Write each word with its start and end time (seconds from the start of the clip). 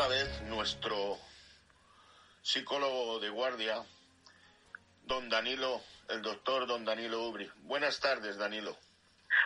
otra 0.00 0.16
vez 0.16 0.40
nuestro 0.42 1.18
psicólogo 2.40 3.18
de 3.20 3.28
guardia, 3.28 3.84
don 5.02 5.28
Danilo, 5.28 5.82
el 6.08 6.22
doctor 6.22 6.66
don 6.66 6.86
Danilo 6.86 7.20
Ubri. 7.24 7.52
Buenas 7.64 8.00
tardes, 8.00 8.38
Danilo. 8.38 8.78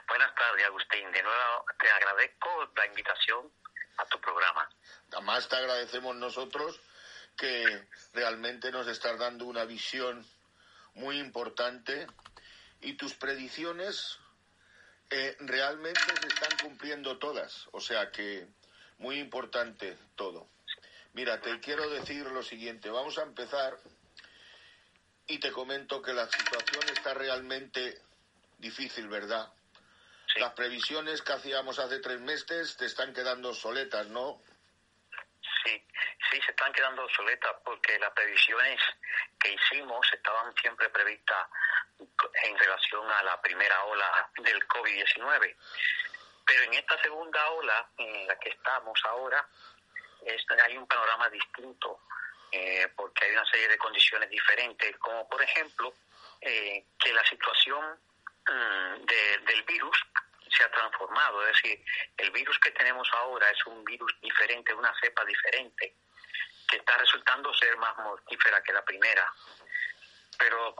Buenas 0.07 0.33
tardes, 0.37 0.65
Agustín. 0.67 1.11
De 1.11 1.23
nuevo 1.25 1.65
te 1.77 1.91
agradezco 1.91 2.71
la 2.77 2.87
invitación 2.87 3.51
a 3.97 4.07
tu 4.07 4.21
programa. 4.21 4.69
Además 5.11 5.49
te 5.49 5.57
agradecemos 5.57 6.15
nosotros 6.15 6.81
que 7.37 7.89
realmente 8.13 8.71
nos 8.71 8.87
estás 8.87 9.19
dando 9.19 9.47
una 9.47 9.65
visión 9.65 10.25
muy 10.95 11.19
importante 11.19 12.07
y 12.81 12.93
tus 12.93 13.15
predicciones 13.15 14.21
eh, 15.11 15.37
realmente 15.41 16.01
se 16.21 16.29
están 16.29 16.57
cumpliendo 16.63 17.19
todas. 17.19 17.69
O 17.73 17.81
sea 17.81 18.13
que 18.13 18.47
muy 18.99 19.19
importante 19.19 19.97
todo. 20.17 20.49
Mira, 21.13 21.41
te 21.41 21.61
quiero 21.61 21.89
decir 21.91 22.27
lo 22.27 22.43
siguiente. 22.43 22.91
Vamos 22.91 23.19
a 23.19 23.23
empezar 23.23 23.77
y 25.27 25.39
te 25.39 25.53
comento 25.53 26.03
que 26.03 26.13
la 26.13 26.27
situación 26.27 26.83
está 26.91 27.15
realmente 27.15 28.03
difícil, 28.59 29.09
¿verdad? 29.09 29.49
Las 30.37 30.53
previsiones 30.55 31.23
que 31.23 31.33
hacíamos 31.33 31.79
hace 31.79 32.01
tres 32.01 32.21
meses 32.21 32.77
te 32.77 32.87
están 32.87 33.13
quedando 33.15 33.55
soletas, 33.55 34.09
¿no? 34.09 34.43
Sí, 35.65 35.83
sí, 36.31 36.41
se 36.45 36.51
están 36.51 36.73
quedando 36.73 37.05
obsoletas 37.05 37.55
porque 37.65 37.99
las 37.99 38.13
previsiones 38.13 38.81
que 39.39 39.53
hicimos 39.53 40.07
estaban 40.13 40.55
siempre 40.57 40.89
previstas 40.91 41.49
en 41.99 42.59
relación 42.59 43.11
a 43.11 43.23
la 43.23 43.41
primera 43.41 43.85
ola 43.85 44.31
del 44.39 44.67
COVID-19. 44.67 45.57
Pero 46.47 46.63
en 46.65 46.75
esta 46.75 47.01
segunda 47.03 47.51
ola 47.51 47.89
en 47.97 48.27
la 48.27 48.39
que 48.39 48.51
estamos 48.51 49.01
ahora, 49.05 49.47
hay 50.65 50.77
un 50.77 50.87
panorama 50.87 51.29
distinto 51.31 52.01
eh, 52.51 52.89
porque 52.95 53.25
hay 53.25 53.33
una 53.33 53.45
serie 53.47 53.69
de 53.69 53.79
condiciones 53.79 54.31
diferentes, 54.31 54.97
como 54.99 55.29
por 55.29 55.43
ejemplo 55.43 55.95
eh, 56.41 56.85
que 56.99 57.13
la 57.13 57.25
situación 57.25 57.99
mm, 58.47 59.05
del 59.05 59.63
virus 59.65 59.97
se 60.57 60.63
ha 60.63 60.71
transformado, 60.71 61.43
es 61.43 61.57
decir, 61.57 61.85
el 62.17 62.31
virus 62.31 62.59
que 62.61 62.71
tenemos 62.71 63.09
ahora 63.15 63.51
es 63.51 63.67
un 63.67 63.85
virus 63.85 64.15
diferente, 64.21 64.73
una 64.73 64.95
cepa 65.01 65.25
diferente, 65.25 65.97
que 66.69 66.77
está 66.77 66.97
resultando 66.97 67.53
ser 67.55 67.77
más 67.77 67.97
mortífera 67.99 68.63
que 68.63 68.73
la 68.73 68.85
primera. 68.85 69.33
Pero, 70.39 70.77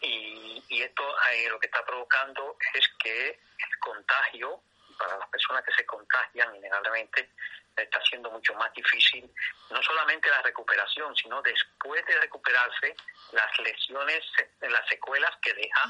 y, 0.00 0.62
y 0.68 0.82
esto 0.82 1.04
eh, 1.30 1.48
lo 1.48 1.60
que 1.60 1.66
está 1.66 1.84
provocando 1.84 2.56
es 2.72 2.88
que 2.98 3.40
contagio, 3.84 4.60
para 4.98 5.18
las 5.18 5.28
personas 5.28 5.64
que 5.64 5.72
se 5.72 5.84
contagian 5.84 6.54
innegablemente, 6.56 7.30
está 7.76 8.00
siendo 8.02 8.30
mucho 8.30 8.54
más 8.54 8.72
difícil, 8.72 9.28
no 9.70 9.82
solamente 9.82 10.30
la 10.30 10.42
recuperación, 10.42 11.14
sino 11.16 11.42
después 11.42 12.04
de 12.06 12.20
recuperarse, 12.20 12.94
las 13.32 13.58
lesiones, 13.58 14.24
las 14.60 14.88
secuelas 14.88 15.36
que 15.42 15.52
deja 15.54 15.82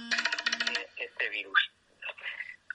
eh, 0.73 0.89
este 0.97 1.29
virus. 1.29 1.71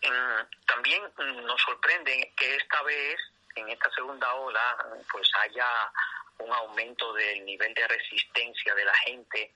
Mm, 0.04 0.66
también 0.66 1.04
mm, 1.18 1.46
nos 1.46 1.62
sorprende 1.62 2.34
que 2.38 2.56
esta 2.56 2.82
vez, 2.84 3.20
en 3.56 3.70
esta 3.70 3.90
segunda 3.92 4.34
ola, 4.36 4.78
pues 5.12 5.30
haya 5.42 5.92
un 6.38 6.54
aumento 6.54 7.14
del 7.14 7.44
nivel 7.46 7.74
de 7.74 7.88
resistencia 7.88 8.74
de 8.76 8.86
la 8.86 8.96
gente 8.96 9.54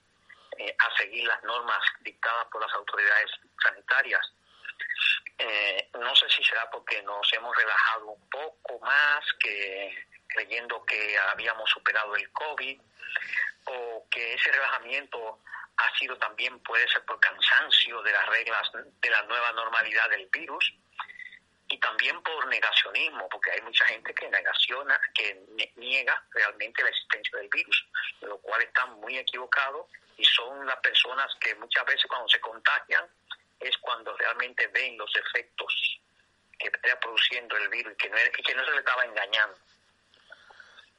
eh, 0.58 0.76
a 0.78 0.98
seguir 0.98 1.26
las 1.26 1.42
normas 1.44 1.82
dictadas 2.02 2.48
por 2.52 2.62
las 2.62 2.74
autoridades 2.74 3.32
sanitarias. 3.62 4.34
Eh, 5.46 5.90
no 6.00 6.16
sé 6.16 6.30
si 6.30 6.42
será 6.42 6.70
porque 6.72 7.02
nos 7.04 7.32
hemos 7.34 7.54
relajado 7.56 8.12
un 8.12 8.30
poco 8.30 8.80
más, 8.80 9.26
que 9.40 9.94
creyendo 10.28 10.86
que 10.86 11.18
habíamos 11.32 11.70
superado 11.70 12.16
el 12.16 12.32
COVID, 12.32 12.80
o 13.66 14.08
que 14.10 14.34
ese 14.36 14.52
relajamiento 14.54 15.40
ha 15.76 15.98
sido 15.98 16.18
también, 16.18 16.58
puede 16.60 16.88
ser 16.88 17.04
por 17.04 17.20
cansancio 17.20 18.02
de 18.04 18.12
las 18.14 18.26
reglas 18.28 18.72
de 18.74 19.10
la 19.10 19.22
nueva 19.24 19.52
normalidad 19.52 20.10
del 20.10 20.28
virus 20.28 20.74
y 21.68 21.78
también 21.80 22.22
por 22.24 22.48
negacionismo, 22.48 23.28
porque 23.28 23.52
hay 23.52 23.62
mucha 23.62 23.86
gente 23.88 24.14
que 24.14 24.30
negaciona, 24.30 24.98
que 25.14 25.44
niega 25.76 26.24
realmente 26.32 26.84
la 26.84 26.90
existencia 26.90 27.38
del 27.40 27.50
virus, 27.50 27.86
lo 28.22 28.38
cual 28.38 28.62
está 28.62 28.86
muy 28.86 29.18
equivocado 29.18 29.90
y 30.16 30.24
son 30.24 30.66
las 30.66 30.78
personas 30.78 31.28
que 31.42 31.54
muchas 31.56 31.84
veces 31.86 32.06
cuando 32.08 32.30
se 32.30 32.40
contagian 32.40 33.06
es 33.64 33.78
cuando 33.78 34.16
realmente 34.18 34.68
ven 34.68 34.98
los 34.98 35.12
efectos 35.16 36.00
que 36.58 36.68
está 36.68 37.00
produciendo 37.00 37.58
el 37.58 37.70
virus 37.70 37.94
y 37.94 37.98
que 37.98 38.10
no, 38.10 38.18
y 38.38 38.44
que 38.44 38.56
no 38.56 38.66
se 38.66 38.72
le 38.72 38.78
estaba 38.78 39.04
engañando. 39.06 39.58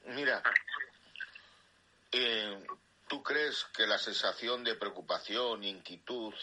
Mira, 0.05 0.43
eh, 2.11 2.65
¿Tú 3.07 3.21
crees 3.21 3.65
que 3.65 3.85
la 3.85 3.99
sensación 3.99 4.63
de 4.63 4.75
preocupación, 4.75 5.63
inquietud 5.63 6.33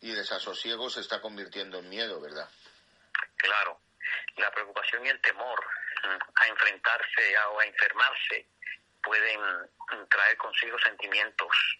y 0.00 0.12
desasosiego 0.12 0.90
se 0.90 1.00
está 1.00 1.22
convirtiendo 1.22 1.78
en 1.78 1.88
miedo, 1.88 2.20
verdad? 2.20 2.48
Claro, 3.36 3.80
la 4.36 4.50
preocupación 4.50 5.06
y 5.06 5.08
el 5.08 5.20
temor 5.22 5.58
a 6.34 6.46
enfrentarse 6.46 7.38
o 7.38 7.58
a 7.58 7.64
enfermarse 7.64 8.48
pueden 9.02 9.40
traer 10.10 10.36
consigo 10.36 10.78
sentimientos, 10.78 11.78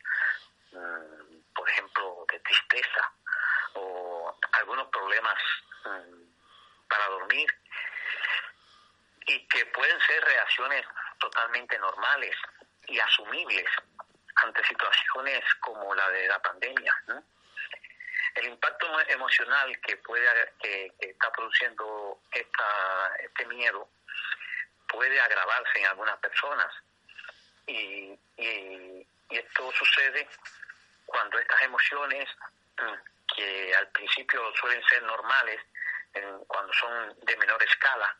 mm, 0.72 1.23
ejemplo, 1.68 2.26
de 2.30 2.40
tristeza 2.40 3.12
o 3.74 4.38
algunos 4.52 4.88
problemas 4.88 5.38
para 6.88 7.08
dormir 7.08 7.46
y 9.26 9.46
que 9.48 9.66
pueden 9.66 10.00
ser 10.00 10.22
reacciones 10.24 10.86
totalmente 11.18 11.78
normales 11.78 12.36
y 12.86 12.98
asumibles 12.98 13.66
ante 14.36 14.64
situaciones 14.64 15.42
como 15.60 15.94
la 15.94 16.08
de 16.10 16.28
la 16.28 16.38
pandemia. 16.40 16.94
El 18.34 18.46
impacto 18.46 19.00
emocional 19.08 19.80
que 19.80 19.96
puede 19.98 20.52
que, 20.60 20.92
está 20.98 21.30
produciendo 21.30 22.18
esta, 22.32 23.16
este 23.20 23.46
miedo 23.46 23.88
puede 24.88 25.20
agravarse 25.20 25.78
en 25.78 25.86
algunas 25.86 26.18
personas 26.18 26.72
y, 27.66 28.18
y, 28.36 29.06
esto 29.30 29.72
sucede 29.72 30.28
cuando 31.14 31.38
estas 31.38 31.62
emociones 31.62 32.28
mm, 32.76 33.36
que 33.36 33.74
al 33.76 33.88
principio 33.88 34.40
suelen 34.60 34.82
ser 34.88 35.02
normales, 35.04 35.60
cuando 36.46 36.72
son 36.74 37.14
de 37.22 37.36
menor 37.36 37.60
escala 37.62 38.16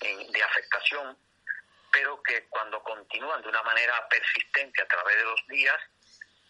de 0.00 0.42
afectación, 0.42 1.16
pero 1.90 2.22
que 2.22 2.44
cuando 2.48 2.82
continúan 2.82 3.40
de 3.42 3.48
una 3.48 3.62
manera 3.62 4.06
persistente 4.08 4.82
a 4.82 4.86
través 4.86 5.16
de 5.16 5.24
los 5.24 5.46
días, 5.48 5.80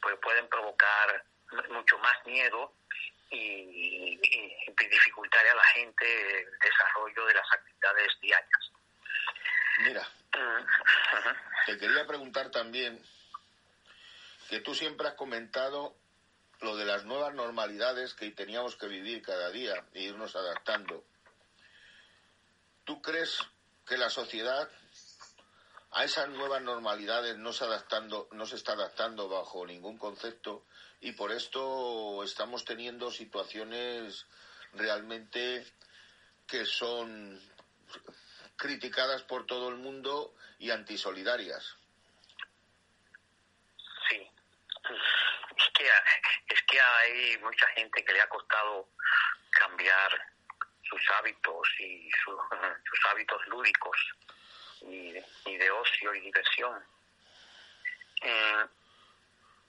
pues 0.00 0.16
pueden 0.22 0.48
provocar 0.48 1.24
mucho 1.70 1.98
más 1.98 2.16
miedo 2.26 2.72
y, 3.30 4.18
dificultar 4.90 5.46
a 5.46 5.54
la 5.54 5.64
gente 5.64 6.40
el 6.40 6.58
desarrollo 6.58 7.26
de 7.26 7.34
las 7.34 7.52
actividades 7.52 8.20
diarias. 8.20 8.70
Mira, 9.78 10.02
mm, 10.34 11.66
te 11.66 11.78
quería 11.78 12.06
preguntar 12.06 12.50
también 12.50 13.02
que 14.52 14.60
tú 14.60 14.74
siempre 14.74 15.08
has 15.08 15.14
comentado 15.14 15.96
lo 16.60 16.76
de 16.76 16.84
las 16.84 17.06
nuevas 17.06 17.32
normalidades 17.32 18.12
que 18.12 18.30
teníamos 18.32 18.76
que 18.76 18.86
vivir 18.86 19.22
cada 19.22 19.48
día 19.48 19.82
e 19.94 20.02
irnos 20.02 20.36
adaptando. 20.36 21.06
¿Tú 22.84 23.00
crees 23.00 23.38
que 23.86 23.96
la 23.96 24.10
sociedad 24.10 24.68
a 25.92 26.04
esas 26.04 26.28
nuevas 26.28 26.60
normalidades 26.60 27.38
no 27.38 27.54
se, 27.54 27.64
no 28.32 28.44
se 28.44 28.56
está 28.56 28.72
adaptando 28.72 29.26
bajo 29.26 29.64
ningún 29.64 29.96
concepto 29.96 30.66
y 31.00 31.12
por 31.12 31.32
esto 31.32 32.22
estamos 32.22 32.66
teniendo 32.66 33.10
situaciones 33.10 34.26
realmente 34.74 35.66
que 36.46 36.66
son 36.66 37.40
criticadas 38.56 39.22
por 39.22 39.46
todo 39.46 39.70
el 39.70 39.76
mundo 39.76 40.34
y 40.58 40.68
antisolidarias. 40.68 41.74
Sí, 44.10 44.30
es 44.90 45.70
que, 45.74 45.90
es 46.48 46.62
que 46.62 46.80
hay 46.80 47.38
mucha 47.38 47.66
gente 47.68 48.04
que 48.04 48.12
le 48.12 48.20
ha 48.20 48.28
costado 48.28 48.88
cambiar 49.50 50.32
sus 50.82 51.10
hábitos 51.18 51.68
y 51.78 52.10
sus 52.24 53.06
hábitos 53.10 53.46
lúdicos 53.46 53.96
y, 54.82 55.12
de 55.56 55.70
ocio 55.70 56.14
y 56.14 56.20
diversión. 56.20 56.84
Eh, 58.22 58.66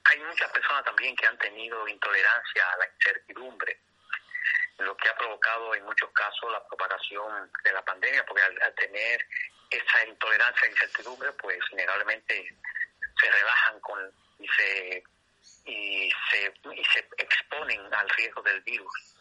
hay 0.05 0.19
muchas 0.19 0.51
personas 0.51 0.83
también 0.83 1.15
que 1.15 1.27
han 1.27 1.37
tenido 1.37 1.87
intolerancia 1.87 2.71
a 2.73 2.77
la 2.77 2.87
incertidumbre, 2.87 3.79
lo 4.79 4.97
que 4.97 5.09
ha 5.09 5.15
provocado 5.15 5.75
en 5.75 5.85
muchos 5.85 6.11
casos 6.11 6.51
la 6.51 6.65
propagación 6.67 7.51
de 7.63 7.71
la 7.71 7.83
pandemia, 7.83 8.25
porque 8.25 8.43
al, 8.43 8.75
tener 8.75 9.25
esa 9.69 10.05
intolerancia 10.05 10.61
a 10.61 10.65
la 10.65 10.71
incertidumbre, 10.71 11.31
pues 11.33 11.59
innegablemente 11.71 12.55
se 13.21 13.31
relajan 13.31 13.79
con 13.79 14.11
y 14.43 14.47
se 14.47 15.03
y 15.65 16.11
se, 16.29 16.53
y 16.75 16.83
se 16.85 17.07
exponen 17.17 17.93
al 17.93 18.09
riesgo 18.09 18.41
del 18.41 18.61
virus. 18.61 19.15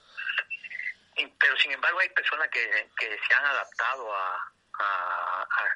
pero 1.39 1.57
sin 1.59 1.73
embargo 1.73 2.01
hay 2.01 2.09
personas 2.11 2.49
que, 2.49 2.91
que 2.99 3.19
se 3.27 3.35
han 3.35 3.45
adaptado 3.45 4.15
a, 4.15 4.49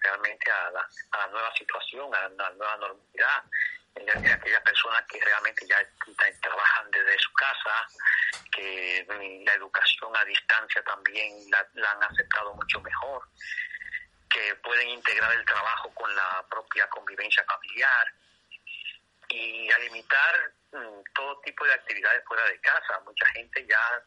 realmente 0.03 0.51
a 0.51 0.71
la, 0.71 0.89
a 1.13 1.19
la 1.19 1.27
nueva 1.29 1.55
situación, 1.55 2.13
a 2.15 2.29
la 2.29 2.51
nueva 2.51 2.77
normalidad, 2.77 3.45
aquellas 3.97 4.63
personas 4.63 5.05
que 5.07 5.21
realmente 5.21 5.67
ya 5.67 5.79
trabajan 6.41 6.91
desde 6.91 7.19
su 7.19 7.33
casa, 7.33 7.89
que 8.53 9.07
la 9.45 9.55
educación 9.55 10.17
a 10.17 10.25
distancia 10.25 10.83
también 10.83 11.33
la, 11.51 11.91
han 11.91 12.03
aceptado 12.03 12.55
mucho 12.55 12.81
mejor, 12.81 13.23
que 14.29 14.55
pueden 14.57 14.89
integrar 14.89 15.33
el 15.33 15.45
trabajo 15.45 15.93
con 15.95 16.15
la 16.15 16.45
propia 16.51 16.89
convivencia 16.89 17.45
familiar 17.45 18.13
y 19.29 19.71
a 19.71 19.79
limitar 19.79 20.53
mm, 20.73 21.03
todo 21.15 21.41
tipo 21.41 21.65
de 21.65 21.75
actividades 21.75 22.25
fuera 22.27 22.45
de 22.47 22.61
casa. 22.61 23.01
Mucha 23.01 23.27
gente 23.27 23.67
ya 23.67 24.03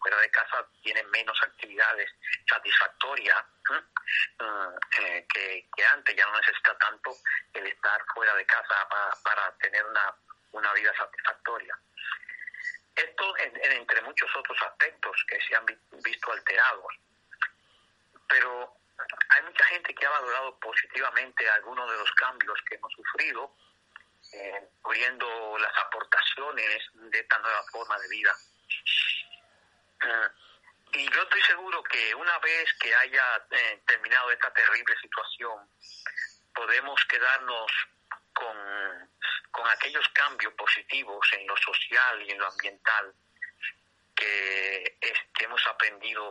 fuera 0.00 0.18
de 0.18 0.30
casa 0.30 0.66
tiene 0.82 1.02
menos 1.04 1.38
actividades 1.42 2.10
satisfactorias 2.48 3.44
mm, 3.70 4.76
eh, 5.00 5.26
que, 5.32 5.86
antes, 5.92 6.16
ya 6.16 6.26
no 6.26 6.38
necesita 6.38 6.76
tanto 6.78 7.14
el 7.54 7.66
estar 7.66 8.04
fuera 8.14 8.34
de 8.34 8.46
casa 8.46 8.88
para, 9.22 9.52
tener 9.58 9.84
una, 9.84 10.14
una 10.52 10.72
vida 10.72 10.92
satisfactoria. 10.96 11.78
Esto 12.94 13.34
entre 13.38 14.02
muchos 14.02 14.28
otros 14.34 14.58
aspectos 14.62 15.24
que 15.28 15.40
se 15.40 15.54
han 15.54 15.64
visto 16.02 16.32
alterados. 16.32 16.94
Pero 18.28 18.76
hay 19.28 19.42
mucha 19.42 19.64
gente 19.66 19.94
que 19.94 20.06
ha 20.06 20.10
valorado 20.10 20.58
positivamente 20.58 21.48
algunos 21.50 21.88
de 21.90 21.96
los 21.96 22.10
cambios 22.12 22.60
que 22.68 22.74
hemos 22.74 22.92
sufrido, 22.92 23.54
eh, 24.32 24.68
incluyendo 24.78 25.58
las 25.58 25.72
de 26.66 27.18
esta 27.18 27.38
nueva 27.38 27.62
forma 27.70 27.98
de 27.98 28.08
vida. 28.08 28.34
y 30.92 31.10
yo 31.10 31.22
estoy 31.22 31.42
seguro 31.42 31.82
que 31.84 32.14
una 32.14 32.38
vez 32.38 32.72
que 32.80 32.94
haya 32.94 33.46
eh, 33.50 33.82
terminado 33.86 34.30
esta 34.30 34.52
terrible 34.52 34.94
situación, 35.00 35.68
podemos 36.54 37.04
quedarnos 37.04 37.70
con, 38.32 38.56
con 39.50 39.68
aquellos 39.68 40.08
cambios 40.08 40.52
positivos 40.54 41.26
en 41.32 41.46
lo 41.46 41.56
social 41.56 42.22
y 42.22 42.30
en 42.30 42.38
lo 42.38 42.46
ambiental 42.46 43.14
que, 44.14 44.98
que 45.34 45.44
hemos 45.44 45.64
aprendido 45.66 46.30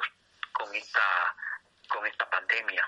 con 0.51 0.73
esta, 0.75 1.35
con 1.87 2.05
esta 2.05 2.29
pandemia. 2.29 2.87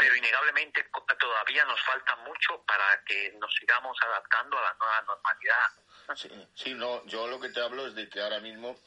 Pero 0.00 0.16
innegablemente 0.16 0.88
todavía 1.18 1.62
nos 1.66 1.78
falta 1.82 2.16
mucho 2.16 2.64
para 2.66 3.04
que 3.04 3.34
nos 3.38 3.54
sigamos 3.54 3.94
adaptando 4.02 4.58
a 4.58 4.62
la 4.62 4.74
nueva 4.78 5.02
normalidad. 5.02 6.16
Sí, 6.16 6.48
sí, 6.54 6.74
no, 6.74 7.04
yo 7.06 7.26
lo 7.26 7.38
que 7.38 7.50
te 7.50 7.60
hablo 7.60 7.86
es 7.86 7.94
de 7.94 8.08
que 8.08 8.22
ahora 8.22 8.40
mismo 8.40 8.80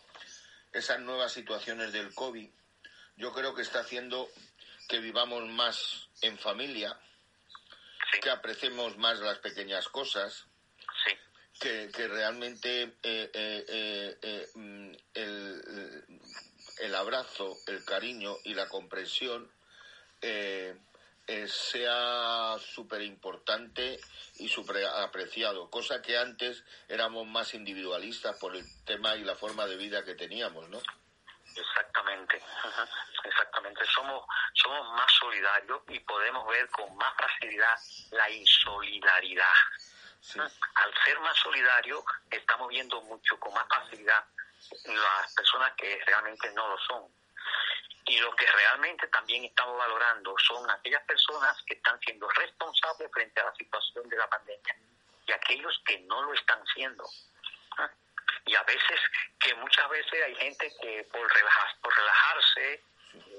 esas 0.72 1.00
nuevas 1.02 1.32
situaciones 1.32 1.94
del 1.94 2.16
COVID, 2.16 2.50
yo 3.18 3.32
creo 3.32 3.54
que 3.54 3.62
está 3.62 3.82
haciendo 3.82 4.28
que 4.90 4.98
vivamos 4.98 5.48
más 5.50 6.10
en 6.24 6.40
familia, 6.40 6.98
que 8.20 8.32
apreciemos 8.32 8.98
más 8.98 9.20
las 9.20 9.38
pequeñas 9.38 9.90
cosas, 9.90 10.48
que, 11.60 12.08
realmente 12.08 12.96
eh, 13.04 13.32
eh, 13.34 14.18
eh, 14.22 14.48
mm, 14.56 14.92
el, 15.14 16.04
el, 16.80 16.96
abrazo, 16.96 17.56
el 17.68 17.86
cariño 17.86 18.36
y 18.44 18.56
la 18.56 18.68
comprensión 18.68 19.50
sea 21.48 22.58
súper 22.60 23.02
importante 23.02 24.00
y 24.36 24.50
súper 24.50 24.86
apreciado, 24.86 25.70
cosa 25.70 26.02
que 26.02 26.18
antes 26.18 26.64
éramos 26.88 27.26
más 27.28 27.54
individualistas 27.54 28.38
por 28.38 28.56
el 28.56 28.66
tema 28.86 29.16
y 29.16 29.24
la 29.24 29.36
forma 29.36 29.66
de 29.66 29.78
vida 29.78 30.04
que 30.04 30.16
teníamos, 30.16 30.68
¿no? 30.70 30.80
Exactamente, 31.56 32.42
exactamente. 33.24 33.86
Somos, 33.86 34.26
somos 34.54 34.88
más 34.94 35.12
solidarios 35.12 35.82
y 35.90 36.00
podemos 36.00 36.48
ver 36.48 36.68
con 36.70 36.96
más 36.98 37.14
facilidad 37.16 37.78
la 38.12 38.30
insolidaridad. 38.30 39.54
Al 40.38 40.94
ser 41.06 41.20
más 41.20 41.38
solidarios, 41.38 42.04
estamos 42.32 42.70
viendo 42.70 43.02
mucho 43.04 43.40
con 43.40 43.54
más 43.54 43.68
facilidad 43.68 44.26
las 44.86 45.34
personas 45.34 45.74
que 45.78 46.02
realmente 46.06 46.52
no 46.54 46.68
lo 46.68 46.78
son. 46.80 47.23
Y 48.06 48.18
lo 48.20 48.36
que 48.36 48.46
realmente 48.46 49.08
también 49.08 49.46
estamos 49.46 49.78
valorando 49.78 50.36
son 50.40 50.70
aquellas 50.70 51.04
personas 51.04 51.62
que 51.66 51.76
están 51.76 52.00
siendo 52.02 52.28
responsables 52.30 53.10
frente 53.12 53.40
a 53.40 53.46
la 53.46 53.56
situación 53.56 54.08
de 54.10 54.18
la 54.18 54.28
pandemia 54.28 54.76
y 55.26 55.32
aquellos 55.32 55.82
que 55.86 56.00
no 56.02 56.22
lo 56.24 56.34
están 56.34 56.66
siendo. 56.74 57.06
Y 58.46 58.56
a 58.56 58.64
veces 58.64 59.00
que 59.40 59.56
muchas 59.56 59.90
veces 59.90 60.24
hay 60.26 60.36
gente 60.36 60.72
que 60.82 61.04
por, 61.06 61.32
por 61.82 61.96
relajarse 61.96 62.84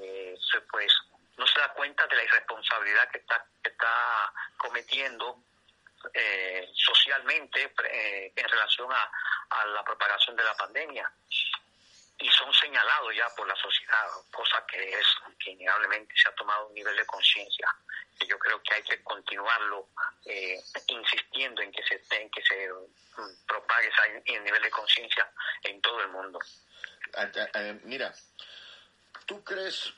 eh, 0.00 0.38
pues 0.70 0.92
no 1.36 1.46
se 1.46 1.60
da 1.60 1.68
cuenta 1.74 2.06
de 2.06 2.16
la 2.16 2.24
irresponsabilidad 2.24 3.08
que 3.10 3.18
está, 3.18 3.44
está 3.62 4.32
cometiendo 4.56 5.42
eh, 6.12 6.70
socialmente 6.74 7.72
eh, 7.90 8.32
en 8.34 8.48
relación 8.48 8.90
a, 8.92 9.10
a, 9.50 9.66
la 9.66 9.84
propagación 9.84 10.36
de 10.36 10.44
la 10.44 10.54
pandemia 10.54 11.10
y 12.18 12.28
son 12.30 12.52
señalados 12.54 13.14
ya 13.16 13.28
por 13.36 13.46
la 13.46 13.56
sociedad, 13.56 14.06
cosa 14.30 14.64
que 14.66 14.98
es 14.98 15.06
que 15.38 15.50
innegablemente 15.50 16.14
se 16.16 16.28
ha 16.28 16.34
tomado 16.34 16.68
un 16.68 16.74
nivel 16.74 16.96
de 16.96 17.06
conciencia 17.06 17.68
que 18.18 18.26
yo 18.26 18.38
creo 18.38 18.62
que 18.62 18.74
hay 18.74 18.82
que 18.82 19.02
continuarlo 19.02 19.88
eh, 20.24 20.62
insistiendo 20.88 21.62
en 21.62 21.72
que 21.72 21.82
se 21.82 22.00
en 22.16 22.30
que 22.30 22.42
se 22.42 22.68
mm, 22.72 23.46
propague 23.46 23.88
ese 23.88 24.40
nivel 24.40 24.62
de 24.62 24.70
conciencia 24.70 25.28
en 25.62 25.80
todo 25.80 26.00
el 26.00 26.08
mundo. 26.08 26.38
Mira, 27.84 28.14
¿tú 29.26 29.42
crees 29.42 29.92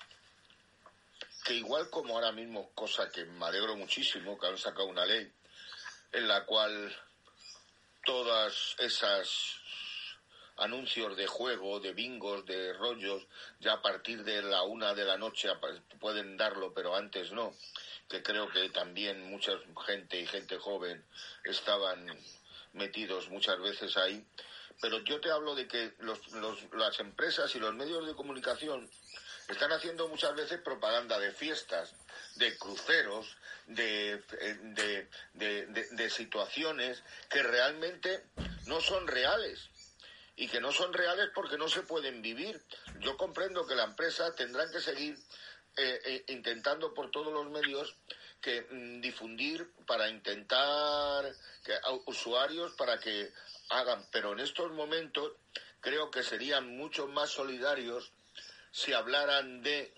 que 1.45 1.55
igual 1.55 1.89
como 1.91 2.15
ahora 2.15 2.33
mismo, 2.33 2.73
cosa 2.75 3.11
que 3.11 3.25
me 3.25 3.47
alegro 3.47 3.77
muchísimo, 3.77 4.39
que 4.39 4.47
han 4.47 4.59
sacado 4.59 4.87
una 4.87 5.07
ley 5.07 5.33
en 6.13 6.29
la 6.29 6.45
cual 6.45 6.95
todas 8.05 8.75
esas 8.79 9.61
anuncios 10.59 11.17
de 11.17 11.27
juego, 11.27 11.81
de 11.81 11.93
bingos, 11.93 12.47
de 12.47 12.73
rollos, 12.73 13.27
ya 13.61 13.75
a 13.75 13.83
partir 13.83 14.25
de 14.25 14.43
la 14.43 14.63
una 14.63 14.95
de 14.95 15.05
la 15.05 15.19
noche 15.19 15.49
pueden 16.01 16.37
darlo, 16.37 16.73
pero 16.73 16.97
antes 16.97 17.33
no, 17.33 17.55
que 18.09 18.23
creo 18.23 18.49
que 18.49 18.69
también 18.71 19.29
mucha 19.31 19.53
gente 19.87 20.21
y 20.21 20.27
gente 20.27 20.59
joven 20.59 21.05
estaban 21.45 22.07
metidos 22.73 23.29
muchas 23.29 23.61
veces 23.61 23.97
ahí. 23.97 24.25
Pero 24.81 24.99
yo 25.01 25.21
te 25.21 25.31
hablo 25.31 25.55
de 25.55 25.67
que 25.67 25.95
los, 26.01 26.19
los, 26.33 26.59
las 26.75 27.01
empresas 27.01 27.55
y 27.55 27.59
los 27.59 27.75
medios 27.75 28.07
de 28.07 28.15
comunicación 28.15 28.91
están 29.49 29.73
haciendo 29.73 30.09
muchas 30.09 30.35
veces 30.35 30.61
propaganda 30.61 31.19
de 31.19 31.33
fiestas, 31.33 31.95
de 32.37 32.57
cruceros, 32.59 33.37
de, 33.67 34.23
de, 35.35 35.67
de, 35.67 36.11
situaciones 36.11 37.03
que 37.31 37.43
realmente 37.43 38.25
no 38.67 38.81
son 38.81 39.07
reales 39.07 39.71
y 40.37 40.49
que 40.49 40.61
no 40.61 40.71
son 40.71 40.93
reales 40.93 41.31
porque 41.35 41.57
no 41.57 41.69
se 41.69 41.83
pueden 41.83 42.21
vivir. 42.21 42.63
Yo 43.01 43.17
comprendo 43.17 43.67
que 43.67 43.75
la 43.75 43.85
empresa 43.85 44.35
tendrá 44.35 44.71
que 44.71 44.81
seguir 44.81 45.19
eh, 45.77 46.01
eh, 46.05 46.25
intentando 46.29 46.93
por 46.93 47.11
todos 47.11 47.33
los 47.33 47.51
medios 47.51 47.97
que 48.41 48.67
mm, 48.71 49.01
difundir 49.01 49.73
para 49.87 50.09
intentar 50.09 51.25
que 51.65 51.75
usuarios 52.05 52.73
para 52.73 53.01
que 53.01 53.33
hagan, 53.71 54.07
pero 54.13 54.33
en 54.33 54.41
estos 54.41 54.71
momentos 54.73 55.33
creo 55.81 56.11
que 56.11 56.23
serían 56.23 56.77
mucho 56.77 57.09
más 57.09 57.31
solidarios 57.31 58.13
si 58.71 58.93
hablaran 58.93 59.63
de 59.63 59.93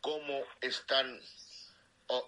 cómo 0.00 0.44
están 0.60 1.20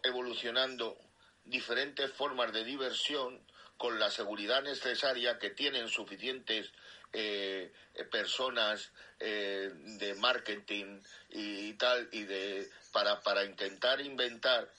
evolucionando 0.02 0.96
diferentes 1.44 2.10
formas 2.12 2.52
de 2.52 2.64
diversión 2.64 3.46
con 3.76 3.98
la 3.98 4.10
seguridad 4.10 4.62
necesaria 4.62 5.38
que 5.38 5.50
tienen 5.50 5.88
suficientes 5.88 6.72
eh, 7.12 7.72
personas 8.10 8.90
eh, 9.20 9.70
de 9.72 10.14
marketing 10.16 11.00
y, 11.30 11.72
tal 11.74 12.08
y 12.12 12.24
de 12.24 12.68
para 12.92 13.20
para 13.22 13.44
intentar 13.44 14.00
inventar 14.00 14.70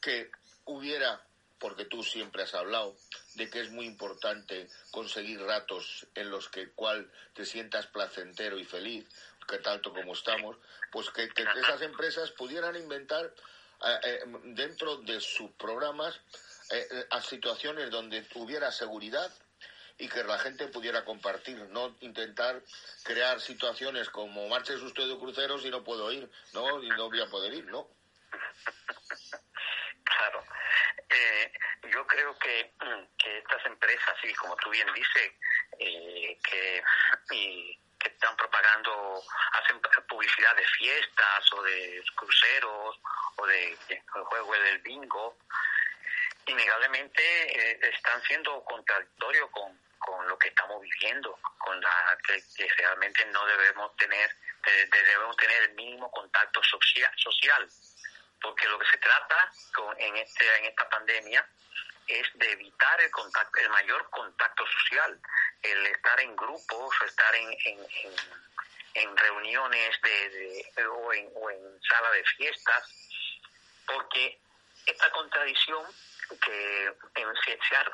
que 0.00 0.30
hubiera 0.64 1.24
porque 1.58 1.84
tú 1.84 2.02
siempre 2.02 2.42
has 2.42 2.54
hablado 2.54 2.96
de 3.34 3.48
que 3.48 3.60
es 3.60 3.70
muy 3.70 3.86
importante 3.86 4.68
conseguir 4.90 5.40
ratos 5.40 6.06
en 6.14 6.30
los 6.30 6.48
que 6.48 6.70
cual 6.70 7.10
te 7.34 7.44
sientas 7.44 7.86
placentero 7.86 8.58
y 8.58 8.64
feliz 8.64 9.06
que 9.48 9.58
tanto 9.58 9.92
como 9.92 10.12
estamos 10.12 10.56
pues 10.90 11.10
que, 11.10 11.30
esas 11.60 11.82
empresas 11.82 12.30
pudieran 12.32 12.76
inventar 12.76 13.32
eh, 14.04 14.20
dentro 14.44 14.96
de 14.98 15.20
sus 15.20 15.50
programas 15.52 16.20
a 17.10 17.20
situaciones 17.20 17.90
donde 17.90 18.26
hubiera 18.34 18.70
seguridad 18.72 19.30
y 19.98 20.08
que 20.08 20.24
la 20.24 20.38
gente 20.38 20.68
pudiera 20.68 21.04
compartir, 21.04 21.58
no 21.68 21.96
intentar 22.00 22.62
crear 23.04 23.40
situaciones 23.40 24.08
como 24.08 24.48
marches 24.48 24.80
usted 24.80 25.06
de 25.06 25.18
cruceros 25.18 25.64
y 25.64 25.70
no 25.70 25.84
puedo 25.84 26.10
ir, 26.10 26.30
¿no? 26.54 26.82
Y 26.82 26.88
no 26.88 27.08
voy 27.08 27.20
a 27.20 27.26
poder 27.26 27.52
ir, 27.54 27.66
¿no? 27.66 27.88
Claro. 30.04 30.44
Eh, 31.08 31.52
yo 31.92 32.06
creo 32.06 32.36
que, 32.38 32.72
que, 33.18 33.38
estas 33.38 33.66
empresas, 33.66 34.14
y 34.24 34.32
como 34.34 34.56
tú 34.56 34.70
bien 34.70 34.86
dices, 34.94 35.32
eh, 35.78 36.38
que, 36.42 36.82
que 37.28 38.08
están 38.08 38.36
propagando, 38.36 39.22
hacen 39.52 39.80
publicidad 40.08 40.56
de 40.56 40.64
fiestas 40.64 41.52
o 41.52 41.62
de 41.62 42.02
cruceros 42.16 43.00
o 43.36 43.46
de, 43.46 43.78
juego 44.06 44.52
del 44.54 44.78
bingo, 44.80 45.38
innegablemente 46.46 47.22
eh, 47.22 47.78
están 47.82 48.22
siendo 48.24 48.62
contradictorios 48.64 49.50
con, 49.50 49.78
con 49.98 50.26
lo 50.28 50.38
que 50.38 50.48
estamos 50.48 50.80
viviendo, 50.82 51.38
con 51.58 51.80
la 51.80 52.18
que, 52.26 52.68
realmente 52.76 53.24
no 53.26 53.46
debemos 53.46 53.96
tener, 53.96 54.30
debemos 54.90 55.36
tener 55.36 55.62
el 55.62 55.74
mínimo 55.74 56.10
contacto 56.10 56.62
social, 56.62 57.12
social. 57.16 57.68
Porque 58.40 58.66
lo 58.68 58.78
que 58.78 58.86
se 58.86 58.98
trata 58.98 59.52
con, 59.74 60.00
en, 60.00 60.16
este, 60.16 60.56
en 60.58 60.64
esta 60.66 60.88
pandemia 60.88 61.46
es 62.08 62.26
de 62.34 62.52
evitar 62.52 63.00
el 63.00 63.10
contacto, 63.10 63.60
el 63.60 63.70
mayor 63.70 64.10
contacto 64.10 64.64
social, 64.66 65.20
el 65.62 65.86
estar 65.86 66.20
en 66.20 66.34
grupos, 66.34 66.96
estar 67.06 67.34
en, 67.36 67.56
en, 68.94 69.16
reuniones 69.16 70.00
de, 70.02 70.86
o, 70.86 71.12
en, 71.12 71.30
o 71.34 71.50
en 71.50 71.80
sala 71.82 72.10
de 72.10 72.24
fiestas, 72.24 72.84
porque 73.86 74.40
esta 74.86 75.10
contradicción 75.10 75.86
que 76.40 76.96
en, 77.14 77.28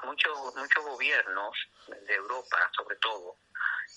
muchos 0.04 0.54
muchos 0.54 0.84
gobiernos 0.84 1.56
de 1.86 2.14
Europa 2.14 2.70
sobre 2.76 2.96
todo 2.96 3.36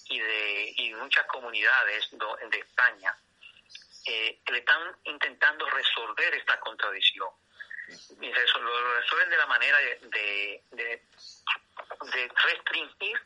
y 0.10 0.20
de 0.20 0.74
y 0.78 0.94
muchas 0.96 1.26
comunidades 1.28 2.10
de 2.12 2.60
España 2.60 3.16
eh, 4.06 4.40
le 4.48 4.58
están 4.58 4.96
intentando 5.04 5.66
resolver 5.70 6.34
esta 6.34 6.60
contradicción 6.60 7.30
y 8.22 8.32
lo 8.32 8.96
resuelven 8.96 9.30
de 9.30 9.38
la 9.38 9.46
manera 9.48 9.78
de, 9.78 10.64
de, 10.72 11.02
restringir 12.46 13.22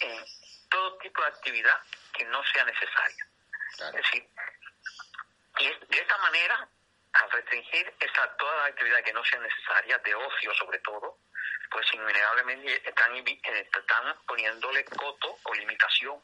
eh, 0.00 0.24
todo 0.70 0.98
tipo 0.98 1.22
de 1.22 1.28
actividad 1.28 1.80
que 2.12 2.24
no 2.26 2.42
sea 2.52 2.64
necesaria. 2.64 3.26
Es 3.78 3.92
decir, 3.92 4.28
y 5.60 5.64
de 5.64 5.98
esta 5.98 6.18
manera, 6.18 6.68
al 7.12 7.30
restringir 7.30 7.94
esa, 8.00 8.36
toda 8.36 8.56
la 8.56 8.64
actividad 8.66 9.02
que 9.02 9.12
no 9.12 9.24
sea 9.24 9.40
necesaria, 9.40 9.98
de 9.98 10.14
ocio 10.14 10.54
sobre 10.54 10.78
todo, 10.80 11.18
pues 11.70 11.86
innegablemente 11.92 12.88
están, 12.88 13.14
están 13.16 14.16
poniéndole 14.26 14.84
coto 14.84 15.38
o 15.42 15.54
limitación 15.54 16.20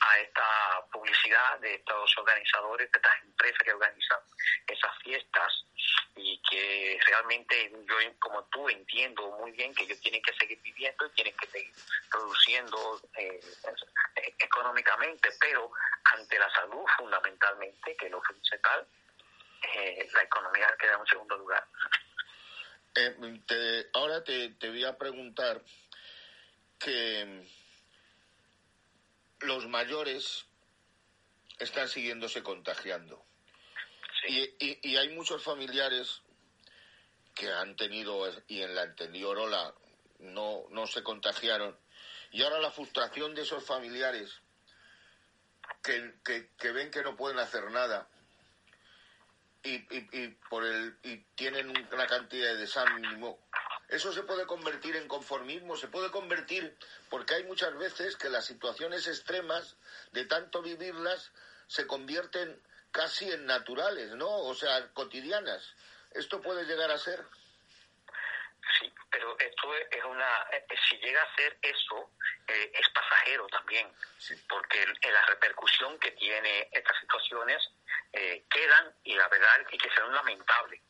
a 0.00 0.18
esta 0.18 0.84
publicidad 0.90 1.58
de 1.60 1.74
estos 1.74 2.18
organizadores, 2.18 2.90
de 2.90 2.98
estas 2.98 3.22
empresas 3.22 3.58
que 3.64 3.72
organizan 3.72 4.18
esas 4.66 4.98
fiestas 4.98 5.64
y 6.16 6.40
que 6.50 6.98
realmente 7.06 7.70
yo 7.88 7.96
como 8.18 8.44
tú 8.46 8.68
entiendo 8.68 9.30
muy 9.38 9.52
bien 9.52 9.74
que 9.74 9.84
ellos 9.84 10.00
tienen 10.00 10.22
que 10.22 10.34
seguir 10.34 10.60
viviendo 10.60 11.06
y 11.06 11.10
tienen 11.10 11.36
que 11.36 11.46
seguir 11.46 11.72
produciendo 12.10 13.00
eh, 13.16 13.40
económicamente, 14.38 15.30
pero 15.40 15.70
ante 16.04 16.38
la 16.38 16.50
salud 16.50 16.84
fundamentalmente, 16.96 17.96
que 17.96 18.06
es 18.06 18.12
lo 18.12 18.20
principal, 18.20 18.86
eh, 19.62 20.08
la 20.12 20.22
economía 20.22 20.74
queda 20.78 20.94
en 20.94 21.00
un 21.00 21.06
segundo 21.06 21.36
lugar. 21.36 21.66
Eh, 22.94 23.90
ahora 23.94 24.22
te, 24.22 24.50
te 24.50 24.68
voy 24.68 24.84
a 24.84 24.98
preguntar 24.98 25.62
que 26.78 27.46
los 29.40 29.66
mayores 29.68 30.46
están 31.58 31.88
siguiéndose 31.88 32.42
contagiando. 32.42 33.24
Y, 34.28 34.54
y, 34.60 34.96
hay 34.96 35.08
muchos 35.10 35.42
familiares 35.42 36.22
que 37.34 37.50
han 37.50 37.74
tenido, 37.74 38.28
y 38.46 38.62
en 38.62 38.74
la 38.74 38.94
Orola 39.26 39.74
no, 40.20 40.64
no 40.70 40.86
se 40.86 41.02
contagiaron. 41.02 41.76
Y 42.30 42.42
ahora 42.42 42.60
la 42.60 42.70
frustración 42.70 43.34
de 43.34 43.42
esos 43.42 43.64
familiares 43.64 44.40
que, 45.82 46.14
que, 46.56 46.72
ven 46.72 46.90
que 46.90 47.02
no 47.02 47.16
pueden 47.16 47.38
hacer 47.38 47.70
nada 47.70 48.08
y, 49.64 49.74
y, 49.90 50.28
por 50.50 50.64
el, 50.64 50.96
y 51.02 51.18
tienen 51.34 51.70
una 51.92 52.06
cantidad 52.06 52.48
de 52.48 52.56
desánimo 52.56 53.38
eso 53.92 54.10
se 54.10 54.22
puede 54.22 54.46
convertir 54.46 54.96
en 54.96 55.06
conformismo, 55.06 55.76
se 55.76 55.86
puede 55.86 56.10
convertir, 56.10 56.74
porque 57.10 57.34
hay 57.34 57.44
muchas 57.44 57.76
veces 57.76 58.16
que 58.16 58.30
las 58.30 58.46
situaciones 58.46 59.06
extremas, 59.06 59.76
de 60.12 60.24
tanto 60.24 60.62
vivirlas, 60.62 61.30
se 61.66 61.86
convierten 61.86 62.58
casi 62.90 63.30
en 63.30 63.44
naturales, 63.44 64.12
¿no? 64.12 64.30
O 64.30 64.54
sea, 64.54 64.88
cotidianas. 64.94 65.74
¿Esto 66.12 66.40
puede 66.40 66.64
llegar 66.64 66.90
a 66.90 66.96
ser? 66.96 67.22
Sí, 68.82 68.92
pero 69.10 69.38
esto 69.38 69.74
es 69.76 70.04
una, 70.04 70.46
eh, 70.50 70.66
si 70.88 70.96
llega 70.96 71.22
a 71.22 71.36
ser 71.36 71.56
eso, 71.62 72.10
eh, 72.48 72.72
es 72.74 72.88
pasajero 72.88 73.46
también, 73.46 73.88
porque 74.48 74.84
la 75.02 75.24
repercusión 75.26 75.98
que 76.00 76.10
tiene 76.12 76.68
estas 76.72 76.98
situaciones 76.98 77.62
eh, 78.12 78.44
quedan 78.50 78.92
y 79.04 79.14
la 79.14 79.28
verdad 79.28 79.60
es 79.70 79.80
que 79.80 79.90
son 79.94 80.12
lamentables, 80.12 80.80